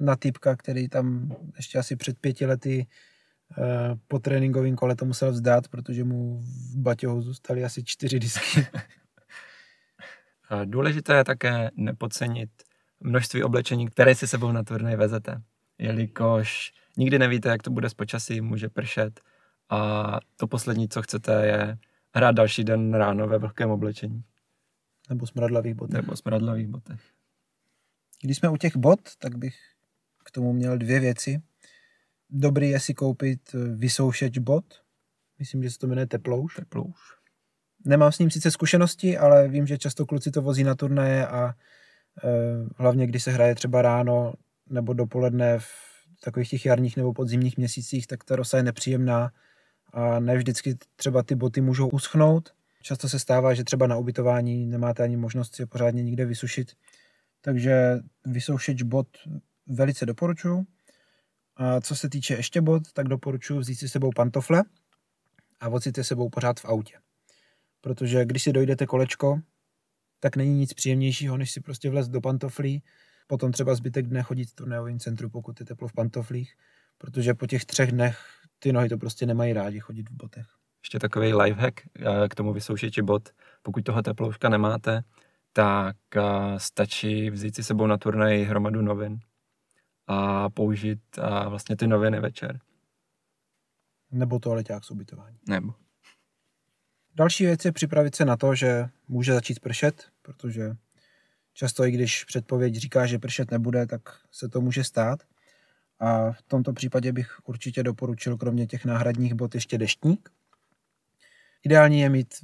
na 0.00 0.16
typka, 0.16 0.56
který 0.56 0.88
tam 0.88 1.36
ještě 1.56 1.78
asi 1.78 1.96
před 1.96 2.18
pěti 2.18 2.46
lety 2.46 2.86
eh, 3.58 3.96
po 4.08 4.18
tréninkovém 4.18 4.76
kole 4.76 4.96
to 4.96 5.04
musel 5.04 5.32
vzdát, 5.32 5.68
protože 5.68 6.04
mu 6.04 6.40
v 6.40 6.76
baťohu 6.76 7.22
zůstaly 7.22 7.64
asi 7.64 7.84
čtyři 7.84 8.18
disky. 8.18 8.66
Důležité 10.64 11.16
je 11.16 11.24
také 11.24 11.70
nepodcenit 11.74 12.50
množství 13.00 13.42
oblečení, 13.42 13.88
které 13.88 14.14
si 14.14 14.26
sebou 14.26 14.52
na 14.52 14.62
turnaj 14.62 14.96
vezete, 14.96 15.42
jelikož 15.78 16.72
nikdy 16.96 17.18
nevíte, 17.18 17.48
jak 17.48 17.62
to 17.62 17.70
bude 17.70 17.90
s 17.90 17.94
počasí, 17.94 18.40
může 18.40 18.68
pršet 18.68 19.20
A 19.70 20.20
to 20.36 20.46
poslední, 20.46 20.88
co 20.88 21.02
chcete, 21.02 21.46
je 21.46 21.78
hrát 22.14 22.32
další 22.32 22.64
den 22.64 22.94
ráno 22.94 23.28
ve 23.28 23.38
vlhkém 23.38 23.70
oblečení. 23.70 24.24
Nebo 25.10 25.26
smradlavých 25.26 25.74
botech. 25.74 25.94
Nebo 25.94 26.16
smradlavých 26.16 26.68
botech. 26.68 27.00
Když 28.22 28.36
jsme 28.36 28.48
u 28.48 28.56
těch 28.56 28.76
bot, 28.76 29.00
tak 29.18 29.38
bych 29.38 29.56
k 30.24 30.30
tomu 30.30 30.52
měl 30.52 30.78
dvě 30.78 31.00
věci. 31.00 31.42
Dobrý 32.30 32.70
je 32.70 32.80
si 32.80 32.94
koupit 32.94 33.40
vysoušeč 33.74 34.38
bot. 34.38 34.64
Myslím, 35.38 35.62
že 35.62 35.70
se 35.70 35.78
to 35.78 35.86
jmenuje 35.86 36.06
Teplouš. 36.06 36.54
Teplouš. 36.54 36.96
Nemám 37.84 38.12
s 38.12 38.18
ním 38.18 38.30
sice 38.30 38.50
zkušenosti, 38.50 39.18
ale 39.18 39.48
vím, 39.48 39.66
že 39.66 39.78
často 39.78 40.06
kluci 40.06 40.30
to 40.30 40.42
vozí 40.42 40.64
na 40.64 40.74
turnaje 40.74 41.26
a 41.26 41.48
e, 41.48 41.54
hlavně 42.76 43.06
když 43.06 43.22
se 43.22 43.30
hraje 43.30 43.54
třeba 43.54 43.82
ráno 43.82 44.32
nebo 44.70 44.92
dopoledne 44.92 45.58
v 45.58 45.68
takových 46.20 46.50
těch 46.50 46.66
jarních 46.66 46.96
nebo 46.96 47.12
podzimních 47.12 47.56
měsících, 47.56 48.06
tak 48.06 48.24
ta 48.24 48.36
rosa 48.36 48.56
je 48.56 48.62
nepříjemná 48.62 49.32
a 49.92 50.20
ne 50.20 50.36
vždycky 50.36 50.78
třeba 50.96 51.22
ty 51.22 51.34
boty 51.34 51.60
můžou 51.60 51.88
uschnout. 51.88 52.54
Často 52.82 53.08
se 53.08 53.18
stává, 53.18 53.54
že 53.54 53.64
třeba 53.64 53.86
na 53.86 53.96
ubytování 53.96 54.66
nemáte 54.66 55.02
ani 55.02 55.16
možnost 55.16 55.54
si 55.54 55.62
je 55.62 55.66
pořádně 55.66 56.02
nikde 56.02 56.24
vysušit. 56.24 56.72
Takže 57.40 57.98
vysoušeč 58.26 58.82
bot 58.82 59.08
velice 59.66 60.06
doporučuji. 60.06 60.66
A 61.56 61.80
co 61.80 61.96
se 61.96 62.08
týče 62.08 62.34
ještě 62.34 62.60
bot, 62.60 62.92
tak 62.92 63.08
doporučuji 63.08 63.58
vzít 63.58 63.74
si 63.74 63.88
sebou 63.88 64.10
pantofle 64.16 64.64
a 65.60 65.68
vozit 65.68 65.98
je 65.98 66.04
sebou 66.04 66.28
pořád 66.28 66.60
v 66.60 66.64
autě. 66.64 66.94
Protože 67.80 68.24
když 68.24 68.42
si 68.42 68.52
dojdete 68.52 68.86
kolečko, 68.86 69.40
tak 70.20 70.36
není 70.36 70.58
nic 70.58 70.74
příjemnějšího, 70.74 71.36
než 71.36 71.50
si 71.50 71.60
prostě 71.60 71.90
vlez 71.90 72.08
do 72.08 72.20
pantoflí, 72.20 72.82
potom 73.26 73.52
třeba 73.52 73.74
zbytek 73.74 74.06
dne 74.06 74.22
chodit 74.22 74.50
v 74.50 74.54
turnajovém 74.54 74.98
centru, 74.98 75.30
pokud 75.30 75.60
je 75.60 75.66
teplo 75.66 75.88
v 75.88 75.92
pantoflích, 75.92 76.54
protože 76.98 77.34
po 77.34 77.46
těch 77.46 77.64
třech 77.64 77.92
dnech 77.92 78.18
ty 78.58 78.72
nohy 78.72 78.88
to 78.88 78.98
prostě 78.98 79.26
nemají 79.26 79.52
rádi 79.52 79.80
chodit 79.80 80.10
v 80.10 80.12
botech. 80.12 80.46
Ještě 80.82 80.98
takový 80.98 81.34
lifehack 81.34 81.80
eh, 81.86 82.28
k 82.28 82.34
tomu 82.34 82.52
vysoušeči 82.52 83.02
bot. 83.02 83.28
Pokud 83.62 83.84
toho 83.84 84.02
teplouška 84.02 84.48
nemáte, 84.48 85.02
tak 85.52 85.96
eh, 86.16 86.22
stačí 86.56 87.30
vzít 87.30 87.54
si 87.54 87.64
sebou 87.64 87.86
na 87.86 87.96
turnaj 87.96 88.42
hromadu 88.42 88.82
novin 88.82 89.18
a 90.06 90.50
použít 90.50 91.18
a 91.18 91.48
vlastně 91.48 91.76
ty 91.76 91.86
noviny 91.86 92.20
večer. 92.20 92.60
Nebo 94.10 94.38
toaleťák 94.38 94.84
s 94.84 94.90
ubytování. 94.90 95.38
Nebo. 95.48 95.74
Další 97.14 97.44
věc 97.44 97.64
je 97.64 97.72
připravit 97.72 98.14
se 98.14 98.24
na 98.24 98.36
to, 98.36 98.54
že 98.54 98.88
může 99.08 99.32
začít 99.32 99.60
pršet, 99.60 100.08
protože 100.22 100.76
často 101.52 101.84
i 101.84 101.90
když 101.90 102.24
předpověď 102.24 102.74
říká, 102.74 103.06
že 103.06 103.18
pršet 103.18 103.50
nebude, 103.50 103.86
tak 103.86 104.00
se 104.30 104.48
to 104.48 104.60
může 104.60 104.84
stát. 104.84 105.22
A 106.00 106.32
v 106.32 106.42
tomto 106.42 106.72
případě 106.72 107.12
bych 107.12 107.38
určitě 107.44 107.82
doporučil 107.82 108.36
kromě 108.36 108.66
těch 108.66 108.84
náhradních 108.84 109.34
bot 109.34 109.54
ještě 109.54 109.78
deštník. 109.78 110.30
Ideální 111.62 112.00
je 112.00 112.08
mít 112.08 112.34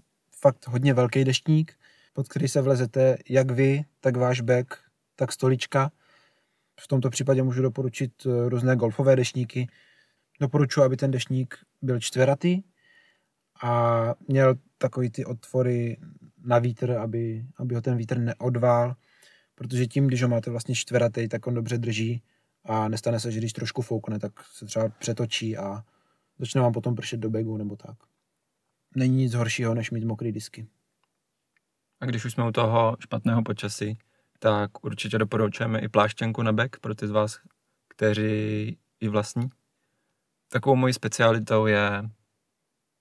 fakt 0.40 0.66
hodně 0.66 0.94
velký 0.94 1.24
deštník, 1.24 1.78
pod 2.12 2.28
který 2.28 2.48
se 2.48 2.62
vlezete 2.62 3.16
jak 3.28 3.50
vy, 3.50 3.84
tak 4.00 4.16
váš 4.16 4.40
back, 4.40 4.74
tak 5.16 5.32
stolička. 5.32 5.90
V 6.80 6.88
tomto 6.88 7.10
případě 7.10 7.42
můžu 7.42 7.62
doporučit 7.62 8.12
eh, 8.26 8.48
různé 8.48 8.76
golfové 8.76 9.16
deštníky. 9.16 9.68
Doporučuji, 10.40 10.82
aby 10.82 10.96
ten 10.96 11.10
deštník 11.10 11.58
byl 11.82 12.00
čtveratý 12.00 12.62
a 13.62 14.14
měl 14.28 14.54
takový 14.78 15.10
ty 15.10 15.24
otvory 15.24 15.96
na 16.44 16.58
vítr, 16.58 16.90
aby, 16.90 17.46
aby 17.56 17.74
ho 17.74 17.80
ten 17.80 17.96
vítr 17.96 18.18
neodvál, 18.18 18.94
protože 19.54 19.86
tím, 19.86 20.06
když 20.06 20.22
ho 20.22 20.28
máte 20.28 20.50
vlastně 20.50 20.74
čtveratý, 20.74 21.28
tak 21.28 21.46
on 21.46 21.54
dobře 21.54 21.78
drží 21.78 22.22
a 22.64 22.88
nestane 22.88 23.20
se, 23.20 23.32
že 23.32 23.38
když 23.38 23.52
trošku 23.52 23.82
foukne, 23.82 24.18
tak 24.18 24.32
se 24.44 24.66
třeba 24.66 24.88
přetočí 24.88 25.56
a 25.56 25.84
začne 26.38 26.60
vám 26.60 26.72
potom 26.72 26.94
pršet 26.94 27.20
do 27.20 27.30
begu 27.30 27.56
nebo 27.56 27.76
tak. 27.76 27.96
Není 28.96 29.16
nic 29.16 29.34
horšího, 29.34 29.74
než 29.74 29.90
mít 29.90 30.04
mokrý 30.04 30.32
disky. 30.32 30.66
A 32.00 32.06
když 32.06 32.24
už 32.24 32.32
jsme 32.32 32.48
u 32.48 32.52
toho 32.52 32.96
špatného 33.00 33.42
počasí, 33.42 33.98
tak 34.38 34.84
určitě 34.84 35.18
doporučujeme 35.18 35.80
i 35.80 35.88
pláštěnku 35.88 36.42
na 36.42 36.52
bek 36.52 36.78
pro 36.78 36.94
ty 36.94 37.06
z 37.06 37.10
vás, 37.10 37.38
kteří 37.88 38.78
ji 39.00 39.08
vlastní. 39.08 39.48
Takovou 40.48 40.76
mojí 40.76 40.94
specialitou 40.94 41.66
je 41.66 42.10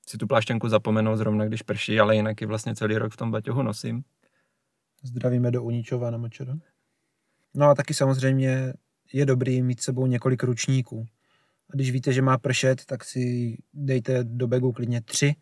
si 0.08 0.18
tu 0.18 0.28
pláštěnku 0.28 0.70
zapomenout 0.70 1.16
zrovna, 1.16 1.46
když 1.46 1.62
prší, 1.62 2.00
ale 2.00 2.16
jinak 2.16 2.42
ji 2.42 2.48
vlastně 2.48 2.76
celý 2.76 2.98
rok 2.98 3.14
v 3.14 3.18
tom 3.18 3.32
baťohu 3.32 3.64
nosím. 3.64 4.04
Zdravíme 5.04 5.52
do 5.52 5.64
Uničova 5.64 6.12
na 6.12 6.18
Močero. 6.18 6.54
No 7.54 7.70
a 7.70 7.76
taky 7.76 7.94
samozřejmě 7.94 8.74
je 9.14 9.26
dobrý 9.26 9.62
mít 9.62 9.82
sebou 9.82 10.08
několik 10.08 10.44
ručníků. 10.44 11.08
A 11.70 11.76
když 11.76 11.92
víte, 11.92 12.14
že 12.14 12.22
má 12.22 12.38
pršet, 12.38 12.86
tak 12.86 13.04
si 13.04 13.58
dejte 13.74 14.24
do 14.24 14.48
begu 14.48 14.72
klidně 14.72 15.02
tři, 15.02 15.36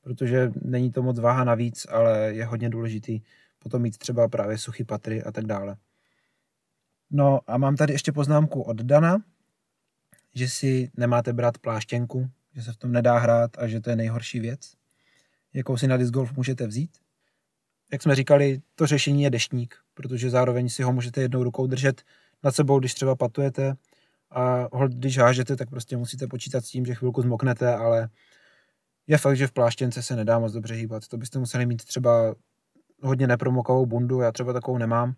protože 0.00 0.52
není 0.62 0.92
to 0.92 1.02
moc 1.02 1.18
váha 1.18 1.44
navíc, 1.44 1.86
ale 1.90 2.34
je 2.34 2.44
hodně 2.44 2.70
důležitý 2.70 3.20
potom 3.62 3.82
mít 3.82 3.98
třeba 3.98 4.28
právě 4.28 4.58
suchý 4.58 4.84
patry 4.84 5.22
a 5.22 5.32
tak 5.32 5.46
dále. 5.46 5.76
No 7.10 7.40
a 7.46 7.58
mám 7.58 7.76
tady 7.76 7.92
ještě 7.92 8.12
poznámku 8.12 8.62
od 8.62 8.76
Dana, 8.76 9.22
že 10.34 10.48
si 10.48 10.90
nemáte 10.96 11.32
brát 11.32 11.58
pláštěnku, 11.58 12.30
že 12.54 12.62
se 12.62 12.72
v 12.72 12.76
tom 12.76 12.92
nedá 12.92 13.18
hrát 13.18 13.58
a 13.58 13.68
že 13.68 13.80
to 13.80 13.90
je 13.90 13.96
nejhorší 13.96 14.40
věc, 14.40 14.72
jakou 15.54 15.76
si 15.76 15.86
na 15.86 15.96
disc 15.96 16.10
golf 16.10 16.36
můžete 16.36 16.66
vzít. 16.66 16.98
Jak 17.92 18.02
jsme 18.02 18.14
říkali, 18.14 18.62
to 18.74 18.86
řešení 18.86 19.22
je 19.22 19.30
deštník, 19.30 19.76
protože 19.94 20.30
zároveň 20.30 20.68
si 20.68 20.82
ho 20.82 20.92
můžete 20.92 21.20
jednou 21.20 21.42
rukou 21.42 21.66
držet 21.66 22.02
nad 22.44 22.54
sebou, 22.54 22.78
když 22.78 22.94
třeba 22.94 23.16
patujete 23.16 23.74
a 24.30 24.66
když 24.88 25.18
hážete, 25.18 25.56
tak 25.56 25.70
prostě 25.70 25.96
musíte 25.96 26.26
počítat 26.26 26.64
s 26.64 26.68
tím, 26.68 26.86
že 26.86 26.94
chvilku 26.94 27.22
zmoknete, 27.22 27.74
ale 27.74 28.08
je 29.06 29.18
fakt, 29.18 29.36
že 29.36 29.46
v 29.46 29.52
pláštěnce 29.52 30.02
se 30.02 30.16
nedá 30.16 30.38
moc 30.38 30.52
dobře 30.52 30.74
hýbat. 30.74 31.08
To 31.08 31.16
byste 31.16 31.38
museli 31.38 31.66
mít 31.66 31.84
třeba 31.84 32.34
hodně 33.02 33.26
nepromokavou 33.26 33.86
bundu, 33.86 34.20
já 34.20 34.32
třeba 34.32 34.52
takovou 34.52 34.78
nemám. 34.78 35.14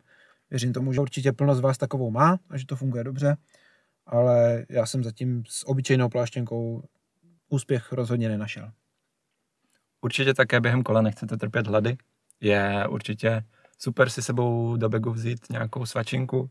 Věřím 0.50 0.72
tomu, 0.72 0.92
že 0.92 1.00
určitě 1.00 1.32
plno 1.32 1.54
z 1.54 1.60
vás 1.60 1.78
takovou 1.78 2.10
má 2.10 2.38
a 2.50 2.58
že 2.58 2.66
to 2.66 2.76
funguje 2.76 3.04
dobře, 3.04 3.36
ale 4.06 4.66
já 4.68 4.86
jsem 4.86 5.04
zatím 5.04 5.42
s 5.48 5.68
obyčejnou 5.68 6.08
pláštěnkou 6.08 6.82
úspěch 7.48 7.92
rozhodně 7.92 8.28
nenašel. 8.28 8.70
Určitě 10.00 10.34
také 10.34 10.60
během 10.60 10.82
kola 10.82 11.02
nechcete 11.02 11.36
trpět 11.36 11.66
hlady. 11.66 11.96
Je 12.40 12.84
určitě 12.88 13.44
super 13.78 14.10
si 14.10 14.22
sebou 14.22 14.76
do 14.76 14.88
begu 14.88 15.12
vzít 15.12 15.50
nějakou 15.50 15.86
svačinku, 15.86 16.50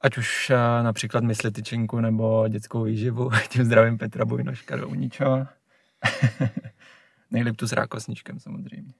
ať 0.00 0.18
už 0.18 0.50
eh, 0.50 0.82
například 0.82 1.24
mysli 1.24 1.50
tyčinku 1.50 2.00
nebo 2.00 2.48
dětskou 2.48 2.82
výživu. 2.82 3.30
Tím 3.48 3.64
zdravím 3.64 3.98
Petra 3.98 4.24
Bujnoška 4.24 4.76
do 4.76 4.88
Uničova. 4.88 5.48
Nejlíp 7.30 7.56
tu 7.56 7.68
s 7.68 7.72
rákosničkem 7.72 8.40
samozřejmě. 8.40 8.94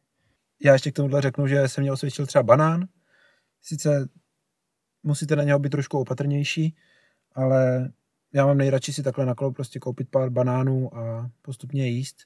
Já 0.65 0.73
ještě 0.73 0.91
k 0.91 0.95
tomuhle 0.95 1.23
řeknu, 1.23 1.47
že 1.47 1.69
jsem 1.69 1.83
měl 1.83 1.95
osvědčil 1.95 2.27
třeba 2.27 2.43
banán. 2.43 2.89
Sice 3.63 4.09
musíte 5.03 5.37
na 5.37 5.43
něho 5.43 5.59
být 5.59 5.71
trošku 5.71 5.99
opatrnější, 5.99 6.77
ale 7.35 7.91
já 8.33 8.47
mám 8.47 8.59
nejradši 8.59 8.93
si 8.93 9.03
takhle 9.03 9.27
na 9.27 9.35
kolo 9.35 9.53
prostě 9.53 9.79
koupit 9.79 10.11
pár 10.11 10.31
banánů 10.31 10.97
a 10.97 11.31
postupně 11.43 11.89
jíst. 11.89 12.17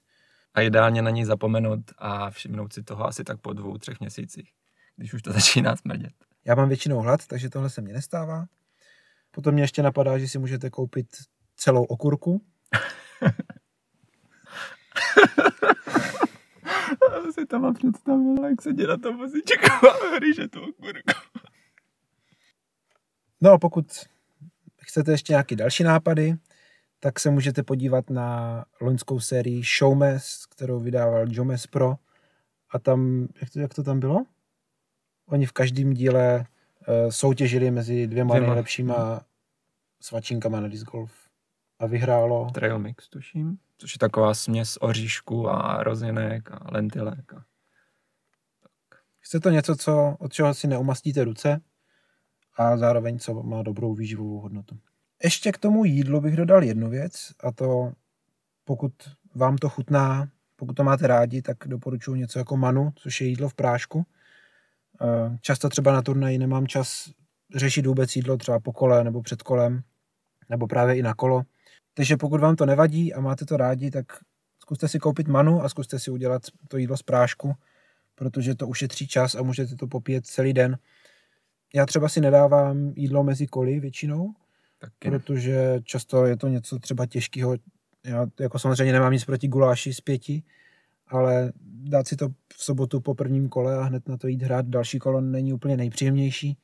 A 0.54 0.60
ideálně 0.60 1.02
na 1.02 1.10
ní 1.10 1.24
zapomenout 1.24 1.80
a 1.98 2.30
všimnout 2.30 2.72
si 2.72 2.82
toho 2.82 3.06
asi 3.06 3.24
tak 3.24 3.40
po 3.40 3.52
dvou, 3.52 3.78
třech 3.78 4.00
měsících, 4.00 4.52
když 4.96 5.14
už 5.14 5.22
to 5.22 5.32
začíná 5.32 5.76
smrdět. 5.76 6.12
Já 6.44 6.54
mám 6.54 6.68
většinou 6.68 7.00
hlad, 7.00 7.26
takže 7.26 7.50
tohle 7.50 7.70
se 7.70 7.80
mi 7.80 7.92
nestává. 7.92 8.46
Potom 9.34 9.54
mě 9.54 9.62
ještě 9.62 9.82
napadá, 9.82 10.18
že 10.18 10.28
si 10.28 10.38
můžete 10.38 10.70
koupit 10.70 11.06
celou 11.56 11.84
okurku. 11.84 12.42
Já 17.12 17.32
si 17.32 17.46
tam 17.46 17.74
představil, 17.74 18.44
jak 18.44 18.62
se 18.62 18.72
na 18.72 18.96
tom 18.96 19.18
vozíčku 19.18 19.86
a 19.86 20.16
hryže 20.16 20.48
tu 20.48 20.60
okurku. 20.60 21.12
No 23.40 23.50
a 23.50 23.58
pokud 23.58 23.86
chcete 24.80 25.10
ještě 25.10 25.32
nějaké 25.32 25.56
další 25.56 25.82
nápady, 25.82 26.34
tak 27.00 27.20
se 27.20 27.30
můžete 27.30 27.62
podívat 27.62 28.10
na 28.10 28.64
loňskou 28.80 29.20
sérii 29.20 29.62
Showmes, 29.78 30.46
kterou 30.46 30.80
vydával 30.80 31.26
Jomes 31.28 31.66
Pro. 31.66 31.94
A 32.70 32.78
tam, 32.78 33.28
jak 33.40 33.50
to, 33.50 33.60
jak 33.60 33.74
to 33.74 33.82
tam 33.82 34.00
bylo? 34.00 34.24
Oni 35.26 35.46
v 35.46 35.52
každém 35.52 35.94
díle 35.94 36.46
soutěžili 37.08 37.70
mezi 37.70 38.06
dvěma, 38.06 38.34
dvěma. 38.34 38.46
nejlepšíma 38.46 39.20
svačinkama 40.00 40.60
na 40.60 40.68
disc 40.68 40.84
golf. 40.84 41.12
A 41.78 41.86
vyhrálo... 41.86 42.50
Trail 42.50 42.78
Mix, 42.78 43.08
tuším. 43.08 43.58
Což 43.78 43.94
je 43.94 43.98
taková 43.98 44.34
směs 44.34 44.78
oříšku 44.80 45.48
a 45.48 45.82
rozinek 45.82 46.50
a 46.52 46.66
lentilek. 46.72 47.34
A... 47.34 47.44
Chce 49.18 49.40
to 49.40 49.50
něco, 49.50 49.76
co, 49.76 50.16
od 50.18 50.32
čeho 50.32 50.54
si 50.54 50.66
neumastíte 50.66 51.24
ruce, 51.24 51.60
a 52.56 52.76
zároveň 52.76 53.18
co 53.18 53.42
má 53.42 53.62
dobrou 53.62 53.94
výživovou 53.94 54.40
hodnotu. 54.40 54.78
Ještě 55.24 55.52
k 55.52 55.58
tomu 55.58 55.84
jídlu 55.84 56.20
bych 56.20 56.36
dodal 56.36 56.62
jednu 56.62 56.90
věc 56.90 57.32
a 57.40 57.52
to 57.52 57.92
pokud 58.64 58.92
vám 59.34 59.56
to 59.56 59.68
chutná, 59.68 60.28
pokud 60.56 60.72
to 60.74 60.84
máte 60.84 61.06
rádi, 61.06 61.42
tak 61.42 61.56
doporučuji 61.66 62.14
něco 62.14 62.38
jako 62.38 62.56
manu, 62.56 62.92
což 62.94 63.20
je 63.20 63.26
jídlo 63.26 63.48
v 63.48 63.54
prášku. 63.54 64.06
Eh, 65.00 65.38
často 65.40 65.68
třeba 65.68 65.92
na 65.92 66.02
turnaji 66.02 66.38
nemám 66.38 66.66
čas 66.66 67.10
řešit 67.54 67.86
vůbec 67.86 68.16
jídlo 68.16 68.36
třeba 68.36 68.60
po 68.60 68.72
kole 68.72 69.04
nebo 69.04 69.22
před 69.22 69.42
kolem, 69.42 69.82
nebo 70.48 70.66
právě 70.66 70.96
i 70.96 71.02
na 71.02 71.14
kolo. 71.14 71.42
Takže 71.94 72.16
pokud 72.16 72.40
vám 72.40 72.56
to 72.56 72.66
nevadí 72.66 73.14
a 73.14 73.20
máte 73.20 73.44
to 73.44 73.56
rádi, 73.56 73.90
tak 73.90 74.06
zkuste 74.62 74.88
si 74.88 74.98
koupit 74.98 75.28
manu 75.28 75.62
a 75.62 75.68
zkuste 75.68 75.98
si 75.98 76.10
udělat 76.10 76.42
to 76.68 76.76
jídlo 76.76 76.96
z 76.96 77.02
prášku, 77.02 77.54
protože 78.14 78.54
to 78.54 78.68
ušetří 78.68 79.06
čas 79.06 79.34
a 79.34 79.42
můžete 79.42 79.76
to 79.76 79.86
popít 79.86 80.26
celý 80.26 80.52
den. 80.52 80.78
Já 81.74 81.86
třeba 81.86 82.08
si 82.08 82.20
nedávám 82.20 82.92
jídlo 82.96 83.24
mezi 83.24 83.46
koly 83.46 83.80
většinou, 83.80 84.34
Taky. 84.78 85.10
protože 85.10 85.80
často 85.84 86.26
je 86.26 86.36
to 86.36 86.48
něco 86.48 86.78
třeba 86.78 87.06
těžkého. 87.06 87.56
Já 88.06 88.26
jako 88.40 88.58
samozřejmě 88.58 88.92
nemám 88.92 89.12
nic 89.12 89.24
proti 89.24 89.48
guláši 89.48 89.94
z 89.94 90.00
pěti, 90.00 90.42
ale 91.12 91.52
dát 91.64 92.08
si 92.08 92.16
to 92.16 92.28
v 92.28 92.64
sobotu 92.64 93.00
po 93.00 93.14
prvním 93.14 93.48
kole 93.48 93.76
a 93.76 93.82
hned 93.82 94.08
na 94.08 94.16
to 94.16 94.26
jít 94.26 94.42
hrát 94.42 94.66
další 94.66 94.98
kolo 94.98 95.20
není 95.20 95.52
úplně 95.52 95.76
nejpříjemnější. 95.76 96.58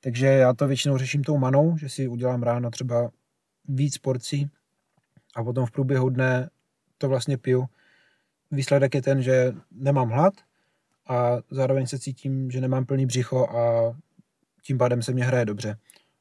Takže 0.00 0.26
já 0.26 0.54
to 0.54 0.66
většinou 0.66 0.98
řeším 0.98 1.24
tou 1.24 1.38
manou, 1.38 1.76
že 1.76 1.88
si 1.88 2.08
udělám 2.08 2.42
ráno 2.42 2.70
třeba 2.70 3.10
víc 3.68 3.98
porcí 3.98 4.50
a 5.36 5.44
potom 5.44 5.66
v 5.66 5.70
průběhu 5.70 6.08
dne 6.08 6.50
to 6.98 7.08
vlastně 7.08 7.38
piju. 7.38 7.66
Výsledek 8.50 8.94
je 8.94 9.02
ten, 9.02 9.22
že 9.22 9.52
nemám 9.70 10.08
hlad 10.08 10.34
a 11.08 11.36
zároveň 11.50 11.86
se 11.86 11.98
cítím, 11.98 12.50
že 12.50 12.60
nemám 12.60 12.84
plný 12.84 13.06
břicho 13.06 13.48
a 13.48 13.94
tím 14.62 14.78
pádem 14.78 15.02
se 15.02 15.12
mě 15.12 15.24
hraje 15.24 15.44
dobře. 15.44 15.76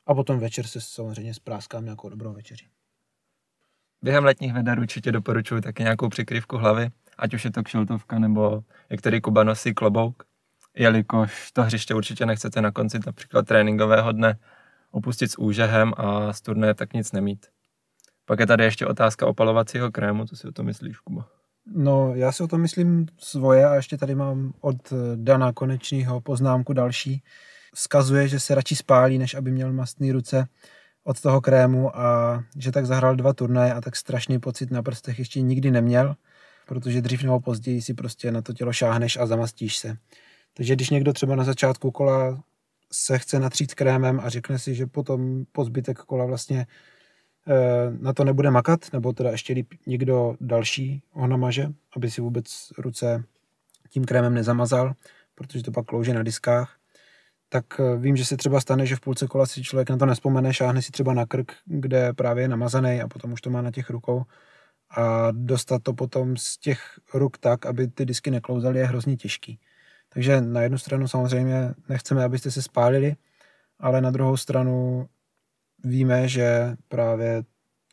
A 0.05 0.13
potom 0.15 0.39
večer 0.39 0.67
se 0.67 0.81
samozřejmě 0.81 1.33
spráskám 1.33 1.83
nějakou 1.83 2.09
dobrou 2.09 2.33
večeři. 2.33 2.65
Během 4.01 4.25
letních 4.25 4.53
veder 4.53 4.79
určitě 4.79 5.11
doporučuji 5.11 5.61
taky 5.61 5.83
nějakou 5.83 6.09
přikryvku 6.09 6.57
hlavy, 6.57 6.89
ať 7.23 7.33
už 7.33 7.45
je 7.45 7.51
to 7.51 7.63
kšiltovka 7.63 8.19
nebo 8.19 8.63
jak 8.89 9.01
tady 9.01 9.21
Kuba 9.21 9.43
nosí 9.43 9.73
klobouk, 9.73 10.23
jelikož 10.75 11.51
to 11.51 11.63
hřiště 11.63 11.95
určitě 11.95 12.25
nechcete 12.25 12.61
na 12.61 12.71
konci 12.71 12.99
například 13.05 13.47
tréninkového 13.47 14.11
dne 14.11 14.39
opustit 14.91 15.31
s 15.31 15.39
úžehem 15.39 15.93
a 15.97 16.33
z 16.33 16.41
turné 16.41 16.73
tak 16.73 16.93
nic 16.93 17.11
nemít. 17.11 17.45
Pak 18.25 18.39
je 18.39 18.47
tady 18.47 18.63
ještě 18.63 18.87
otázka 18.87 19.25
opalovacího 19.27 19.91
krému, 19.91 20.25
co 20.25 20.35
si 20.35 20.47
o 20.47 20.51
to 20.51 20.63
myslíš, 20.63 20.97
Kuba? 20.97 21.27
No, 21.65 22.15
já 22.15 22.31
si 22.31 22.43
o 22.43 22.47
tom 22.47 22.61
myslím 22.61 23.05
svoje 23.17 23.65
a 23.65 23.75
ještě 23.75 23.97
tady 23.97 24.15
mám 24.15 24.53
od 24.61 24.93
Dana 25.15 25.53
Konečního 25.53 26.21
poznámku 26.21 26.73
další. 26.73 27.23
Vzkazuje, 27.73 28.27
že 28.27 28.39
se 28.39 28.55
radši 28.55 28.75
spálí, 28.75 29.17
než 29.17 29.33
aby 29.33 29.51
měl 29.51 29.73
mastné 29.73 30.13
ruce 30.13 30.47
od 31.03 31.21
toho 31.21 31.41
krému 31.41 31.97
a 31.97 32.39
že 32.57 32.71
tak 32.71 32.85
zahrál 32.85 33.15
dva 33.15 33.33
turnaje 33.33 33.73
a 33.73 33.81
tak 33.81 33.95
strašný 33.95 34.39
pocit 34.39 34.71
na 34.71 34.83
prstech 34.83 35.19
ještě 35.19 35.41
nikdy 35.41 35.71
neměl, 35.71 36.15
protože 36.65 37.01
dřív 37.01 37.23
nebo 37.23 37.39
později 37.39 37.81
si 37.81 37.93
prostě 37.93 38.31
na 38.31 38.41
to 38.41 38.53
tělo 38.53 38.73
šáhneš 38.73 39.17
a 39.17 39.25
zamastíš 39.25 39.77
se. 39.77 39.97
Takže 40.53 40.75
když 40.75 40.89
někdo 40.89 41.13
třeba 41.13 41.35
na 41.35 41.43
začátku 41.43 41.91
kola 41.91 42.43
se 42.91 43.19
chce 43.19 43.39
natřít 43.39 43.73
krémem 43.73 44.19
a 44.23 44.29
řekne 44.29 44.59
si, 44.59 44.75
že 44.75 44.85
potom 44.87 45.45
po 45.51 45.65
zbytek 45.65 45.99
kola 45.99 46.25
vlastně 46.25 46.67
eh, 47.47 47.97
na 47.99 48.13
to 48.13 48.23
nebude 48.23 48.51
makat, 48.51 48.93
nebo 48.93 49.13
teda 49.13 49.31
ještě 49.31 49.53
líp 49.53 49.73
někdo 49.87 50.35
další 50.41 51.03
ho 51.11 51.27
namaže, 51.27 51.67
aby 51.95 52.11
si 52.11 52.21
vůbec 52.21 52.73
ruce 52.77 53.23
tím 53.89 54.05
krémem 54.05 54.33
nezamazal, 54.33 54.93
protože 55.35 55.63
to 55.63 55.71
pak 55.71 55.85
klouže 55.85 56.13
na 56.13 56.23
diskách, 56.23 56.77
tak 57.49 57.65
eh, 57.79 57.97
vím, 57.97 58.15
že 58.15 58.25
se 58.25 58.37
třeba 58.37 58.61
stane, 58.61 58.85
že 58.85 58.95
v 58.95 58.99
půlce 58.99 59.27
kola 59.27 59.45
si 59.45 59.63
člověk 59.63 59.89
na 59.89 59.97
to 59.97 60.05
nespomene, 60.05 60.53
šáhne 60.53 60.81
si 60.81 60.91
třeba 60.91 61.13
na 61.13 61.25
krk, 61.25 61.51
kde 61.65 62.13
právě 62.13 62.43
je 62.43 62.47
namazaný 62.47 63.01
a 63.01 63.07
potom 63.07 63.33
už 63.33 63.41
to 63.41 63.49
má 63.49 63.61
na 63.61 63.71
těch 63.71 63.89
rukou 63.89 64.23
a 64.89 65.31
dostat 65.31 65.83
to 65.83 65.93
potom 65.93 66.37
z 66.37 66.57
těch 66.57 66.99
ruk 67.13 67.37
tak, 67.37 67.65
aby 67.65 67.87
ty 67.87 68.05
disky 68.05 68.31
neklouzaly, 68.31 68.79
je 68.79 68.85
hrozně 68.85 69.17
těžký. 69.17 69.59
Takže 70.09 70.41
na 70.41 70.61
jednu 70.61 70.77
stranu 70.77 71.07
samozřejmě 71.07 71.73
nechceme, 71.89 72.23
abyste 72.23 72.51
se 72.51 72.61
spálili, 72.61 73.15
ale 73.79 74.01
na 74.01 74.11
druhou 74.11 74.37
stranu 74.37 75.07
víme, 75.83 76.27
že 76.27 76.75
právě 76.87 77.43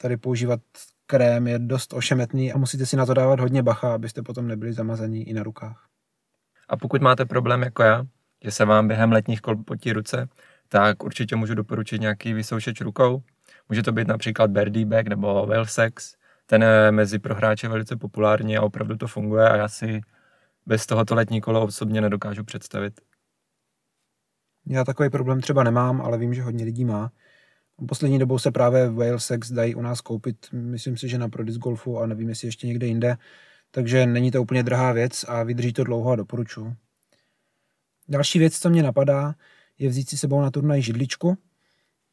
tady 0.00 0.16
používat 0.16 0.60
krém 1.06 1.46
je 1.46 1.58
dost 1.58 1.92
ošemetný 1.92 2.52
a 2.52 2.58
musíte 2.58 2.86
si 2.86 2.96
na 2.96 3.06
to 3.06 3.14
dávat 3.14 3.40
hodně 3.40 3.62
bacha, 3.62 3.94
abyste 3.94 4.22
potom 4.22 4.48
nebyli 4.48 4.72
zamazaní 4.72 5.28
i 5.28 5.32
na 5.32 5.42
rukách. 5.42 5.86
A 6.68 6.76
pokud 6.76 7.02
máte 7.02 7.24
problém 7.24 7.62
jako 7.62 7.82
já, 7.82 8.04
že 8.44 8.50
se 8.50 8.64
vám 8.64 8.88
během 8.88 9.12
letních 9.12 9.40
kol 9.40 9.56
potí 9.56 9.92
ruce, 9.92 10.28
tak 10.68 11.02
určitě 11.02 11.36
můžu 11.36 11.54
doporučit 11.54 12.00
nějaký 12.00 12.32
vysoušeč 12.32 12.80
rukou. 12.80 13.22
Může 13.68 13.82
to 13.82 13.92
být 13.92 14.08
například 14.08 14.50
Birdie 14.50 14.86
Bag 14.86 15.06
nebo 15.08 15.46
Wellsex. 15.46 16.16
Ten 16.50 16.62
je 16.62 16.92
mezi 16.92 17.18
prohráče 17.18 17.68
velice 17.68 17.96
populární 17.96 18.56
a 18.56 18.62
opravdu 18.62 18.96
to 18.96 19.06
funguje 19.06 19.48
a 19.48 19.56
já 19.56 19.68
si 19.68 20.00
bez 20.66 20.86
tohoto 20.86 21.14
letní 21.14 21.40
kolo 21.40 21.64
osobně 21.64 22.00
nedokážu 22.00 22.44
představit. 22.44 23.00
Já 24.66 24.84
takový 24.84 25.10
problém 25.10 25.40
třeba 25.40 25.62
nemám, 25.64 26.00
ale 26.00 26.18
vím, 26.18 26.34
že 26.34 26.42
hodně 26.42 26.64
lidí 26.64 26.84
má. 26.84 27.12
Poslední 27.88 28.18
dobou 28.18 28.38
se 28.38 28.50
právě 28.50 28.90
Walesex 28.90 29.52
dají 29.52 29.74
u 29.74 29.82
nás 29.82 30.00
koupit, 30.00 30.36
myslím 30.52 30.96
si, 30.96 31.08
že 31.08 31.18
na 31.18 31.28
Prodis 31.28 31.56
Golfu 31.56 31.98
a 31.98 32.06
nevím, 32.06 32.28
jestli 32.28 32.48
ještě 32.48 32.66
někde 32.66 32.86
jinde. 32.86 33.16
Takže 33.70 34.06
není 34.06 34.30
to 34.30 34.42
úplně 34.42 34.62
drahá 34.62 34.92
věc 34.92 35.24
a 35.28 35.42
vydrží 35.42 35.72
to 35.72 35.84
dlouho 35.84 36.10
a 36.10 36.16
doporučuji. 36.16 36.76
Další 38.08 38.38
věc, 38.38 38.58
co 38.58 38.70
mě 38.70 38.82
napadá, 38.82 39.34
je 39.78 39.88
vzít 39.88 40.08
si 40.08 40.18
sebou 40.18 40.40
na 40.40 40.50
turnaj 40.50 40.82
židličku. 40.82 41.38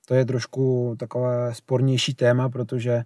To 0.06 0.15
je 0.15 0.26
trošku 0.26 0.95
takové 1.00 1.54
spornější 1.54 2.13
téma, 2.13 2.50
protože 2.50 3.04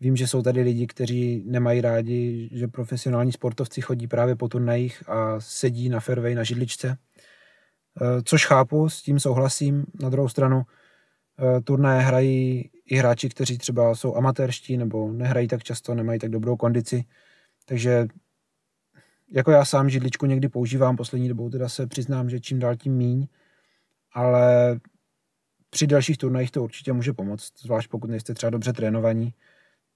vím, 0.00 0.16
že 0.16 0.26
jsou 0.26 0.42
tady 0.42 0.62
lidi, 0.62 0.86
kteří 0.86 1.44
nemají 1.46 1.80
rádi, 1.80 2.48
že 2.52 2.68
profesionální 2.68 3.32
sportovci 3.32 3.80
chodí 3.80 4.06
právě 4.06 4.36
po 4.36 4.48
turnajích 4.48 5.08
a 5.08 5.40
sedí 5.40 5.88
na 5.88 6.00
fairway 6.00 6.34
na 6.34 6.44
židličce. 6.44 6.98
Eh, 8.02 8.22
což 8.24 8.46
chápu, 8.46 8.88
s 8.88 9.02
tím 9.02 9.20
souhlasím. 9.20 9.84
Na 10.02 10.10
druhou 10.10 10.28
stranu 10.28 10.62
eh, 10.62 11.60
turnaje 11.60 12.02
hrají 12.02 12.70
i 12.86 12.96
hráči, 12.96 13.28
kteří 13.28 13.58
třeba 13.58 13.94
jsou 13.94 14.16
amatérští 14.16 14.76
nebo 14.76 15.12
nehrají 15.12 15.48
tak 15.48 15.62
často, 15.62 15.94
nemají 15.94 16.18
tak 16.18 16.30
dobrou 16.30 16.56
kondici. 16.56 17.04
Takže 17.66 18.06
jako 19.32 19.50
já 19.50 19.64
sám 19.64 19.90
židličku 19.90 20.26
někdy 20.26 20.48
používám, 20.48 20.96
poslední 20.96 21.28
dobou 21.28 21.50
teda 21.50 21.68
se 21.68 21.86
přiznám, 21.86 22.30
že 22.30 22.40
čím 22.40 22.58
dál 22.58 22.76
tím 22.76 22.92
míň, 22.96 23.26
ale 24.12 24.80
při 25.70 25.86
dalších 25.86 26.18
turnajích 26.18 26.50
to 26.50 26.62
určitě 26.62 26.92
může 26.92 27.12
pomoct, 27.12 27.60
zvlášť 27.60 27.90
pokud 27.90 28.10
nejste 28.10 28.34
třeba 28.34 28.50
dobře 28.50 28.72
trénovaní, 28.72 29.34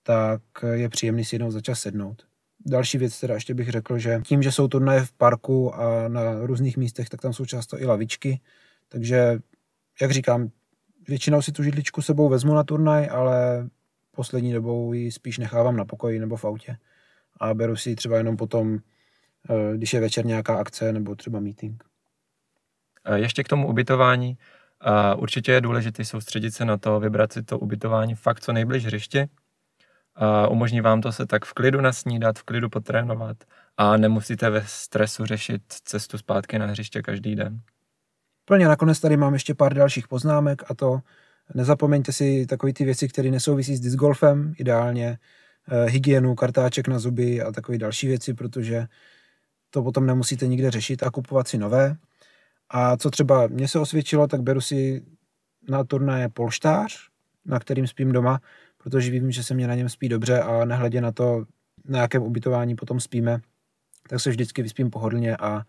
tak 0.09 0.43
je 0.73 0.89
příjemný 0.89 1.25
si 1.25 1.35
jednou 1.35 1.51
za 1.51 1.61
čas 1.61 1.81
sednout. 1.81 2.27
Další 2.67 2.99
věc 2.99 3.21
teda 3.21 3.35
ještě 3.35 3.55
bych 3.55 3.69
řekl, 3.69 3.99
že 3.99 4.21
tím, 4.25 4.43
že 4.43 4.53
jsou 4.53 4.69
turnaje 4.69 5.05
v 5.05 5.13
parku 5.13 5.75
a 5.75 6.09
na 6.09 6.47
různých 6.47 6.77
místech, 6.77 7.09
tak 7.09 7.21
tam 7.21 7.33
jsou 7.33 7.45
často 7.45 7.81
i 7.81 7.87
lavičky, 7.87 8.41
takže 8.89 9.39
jak 10.01 10.11
říkám, 10.11 10.49
většinou 11.09 11.43
si 11.43 11.53
tu 11.53 11.63
židličku 11.63 12.03
sebou 12.03 12.29
vezmu 12.29 12.55
na 12.55 12.65
turnaj, 12.65 13.09
ale 13.11 13.69
poslední 14.11 14.53
dobou 14.53 14.93
ji 14.93 15.13
spíš 15.13 15.39
nechávám 15.39 15.77
na 15.77 15.85
pokoji 15.85 16.19
nebo 16.19 16.37
v 16.37 16.45
autě 16.45 16.77
a 17.41 17.55
beru 17.55 17.77
si 17.77 17.91
ji 17.91 17.97
třeba 17.97 18.17
jenom 18.17 18.37
potom 18.37 18.79
Eh, 19.51 19.77
když 19.77 19.93
je 19.93 20.01
večer 20.01 20.27
nějaká 20.27 20.57
akce 20.57 20.93
nebo 20.93 21.15
třeba 21.15 21.41
meeting. 21.41 21.85
Ještě 23.15 23.45
k 23.45 23.49
tomu 23.49 23.69
ubytování. 23.69 24.39
Určitě 25.17 25.53
je 25.53 25.61
důležité 25.61 26.05
soustředit 26.05 26.51
se 26.51 26.65
na 26.65 26.77
to, 26.77 27.01
vybrat 27.01 27.33
si 27.33 27.43
to 27.43 27.59
ubytování 27.59 28.15
fakt 28.15 28.41
co 28.41 28.53
nejbliž 28.53 28.87
hřiště. 28.87 29.29
Umožní 30.51 30.81
vám 30.81 31.01
to 31.01 31.13
se 31.13 31.27
tak 31.27 31.45
v 31.45 31.53
klidu 31.53 31.81
nasnídat, 31.81 32.39
v 32.39 32.43
klidu 32.43 32.69
potrénovat 32.69 33.37
a 33.77 33.97
nemusíte 33.97 34.51
ve 34.51 34.65
stresu 34.67 35.27
řešit 35.27 35.63
cestu 35.69 36.19
zpátky 36.19 36.59
na 36.59 36.67
hřiště 36.67 37.03
každý 37.03 37.37
den. 37.37 37.61
Plně 38.45 38.69
nakonec 38.69 39.01
tady 39.01 39.17
mám 39.17 39.33
ještě 39.33 39.55
pár 39.55 39.75
dalších 39.75 40.09
poznámek 40.09 40.63
a 40.71 40.75
to 40.75 41.01
nezapomeňte 41.55 42.13
si 42.13 42.47
takové 42.47 42.73
ty 42.73 42.85
věci, 42.85 43.09
které 43.09 43.31
nesouvisí 43.31 43.77
s 43.77 43.81
disc 43.81 43.97
golfem, 43.97 44.55
ideálně 44.59 45.19
eh, 45.69 45.85
hygienu, 45.91 46.35
kartáček 46.35 46.89
na 46.89 46.99
zuby 46.99 47.43
a 47.43 47.53
takové 47.53 47.79
další 47.79 48.07
věci, 48.07 48.35
protože 48.35 48.87
to 49.71 49.83
potom 49.83 50.07
nemusíte 50.07 50.47
nikde 50.47 50.71
řešit 50.71 51.03
a 51.03 51.11
kupovat 51.11 51.49
si 51.49 51.59
nové. 51.59 51.97
A 52.71 52.97
co 52.97 53.11
třeba 53.11 53.47
mě 53.47 53.69
se 53.69 53.79
osvědčilo, 53.79 54.27
tak 54.27 54.43
beru 54.43 54.61
si 54.61 55.03
na 55.69 55.85
turnaje 55.85 56.29
polštář, 56.29 57.09
na 57.47 57.59
kterým 57.59 57.87
spím 57.87 58.13
doma, 58.13 58.41
protože 58.79 59.11
vím, 59.11 59.31
že 59.31 59.43
se 59.43 59.55
mě 59.55 59.67
na 59.67 59.75
něm 59.75 59.89
spí 59.89 60.09
dobře 60.09 60.41
a 60.41 60.65
nehledě 60.65 61.01
na 61.01 61.13
to, 61.13 61.45
na 61.85 62.01
jakém 62.01 62.23
ubytování 62.23 62.77
potom 62.77 63.01
spíme, 63.01 63.41
tak 64.09 64.21
se 64.21 64.31
vždycky 64.31 64.63
vyspím 64.63 64.91
pohodlně 64.91 65.37
a 65.37 65.63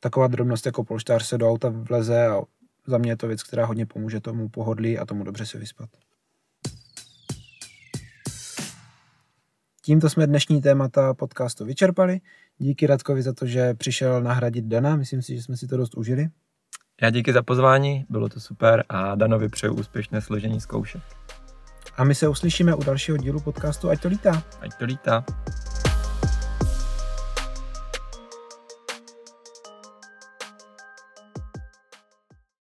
taková 0.00 0.26
drobnost 0.26 0.66
jako 0.66 0.84
polštář 0.84 1.26
se 1.26 1.38
do 1.38 1.50
auta 1.50 1.68
vleze 1.68 2.26
a 2.26 2.42
za 2.86 2.98
mě 2.98 3.10
je 3.10 3.16
to 3.16 3.28
věc, 3.28 3.42
která 3.42 3.66
hodně 3.66 3.86
pomůže 3.86 4.20
tomu 4.20 4.48
pohodlí 4.48 4.98
a 4.98 5.06
tomu 5.06 5.24
dobře 5.24 5.46
se 5.46 5.58
vyspat. 5.58 5.88
Tímto 9.84 10.10
jsme 10.10 10.26
dnešní 10.26 10.62
témata 10.62 11.14
podcastu 11.14 11.64
vyčerpali. 11.64 12.20
Díky 12.58 12.86
Radkovi 12.86 13.22
za 13.22 13.32
to, 13.32 13.46
že 13.46 13.74
přišel 13.74 14.22
nahradit 14.22 14.64
Dana. 14.64 14.96
Myslím 14.96 15.22
si, 15.22 15.36
že 15.36 15.42
jsme 15.42 15.56
si 15.56 15.66
to 15.66 15.76
dost 15.76 15.94
užili. 15.94 16.28
Já 17.02 17.10
díky 17.10 17.32
za 17.32 17.42
pozvání, 17.42 18.04
bylo 18.08 18.28
to 18.28 18.40
super 18.40 18.84
a 18.88 19.14
Danovi 19.14 19.48
přeju 19.48 19.74
úspěšné 19.74 20.20
složení 20.20 20.60
zkoušek. 20.60 21.02
A 21.96 22.04
my 22.04 22.14
se 22.14 22.28
uslyšíme 22.28 22.74
u 22.74 22.82
dalšího 22.84 23.16
dílu 23.16 23.40
podcastu 23.40 23.90
Ať 23.90 24.00
to 24.00 24.08
lítá. 24.08 24.42
Ať 24.60 24.74
to 24.74 24.84
lítá. 24.84 25.24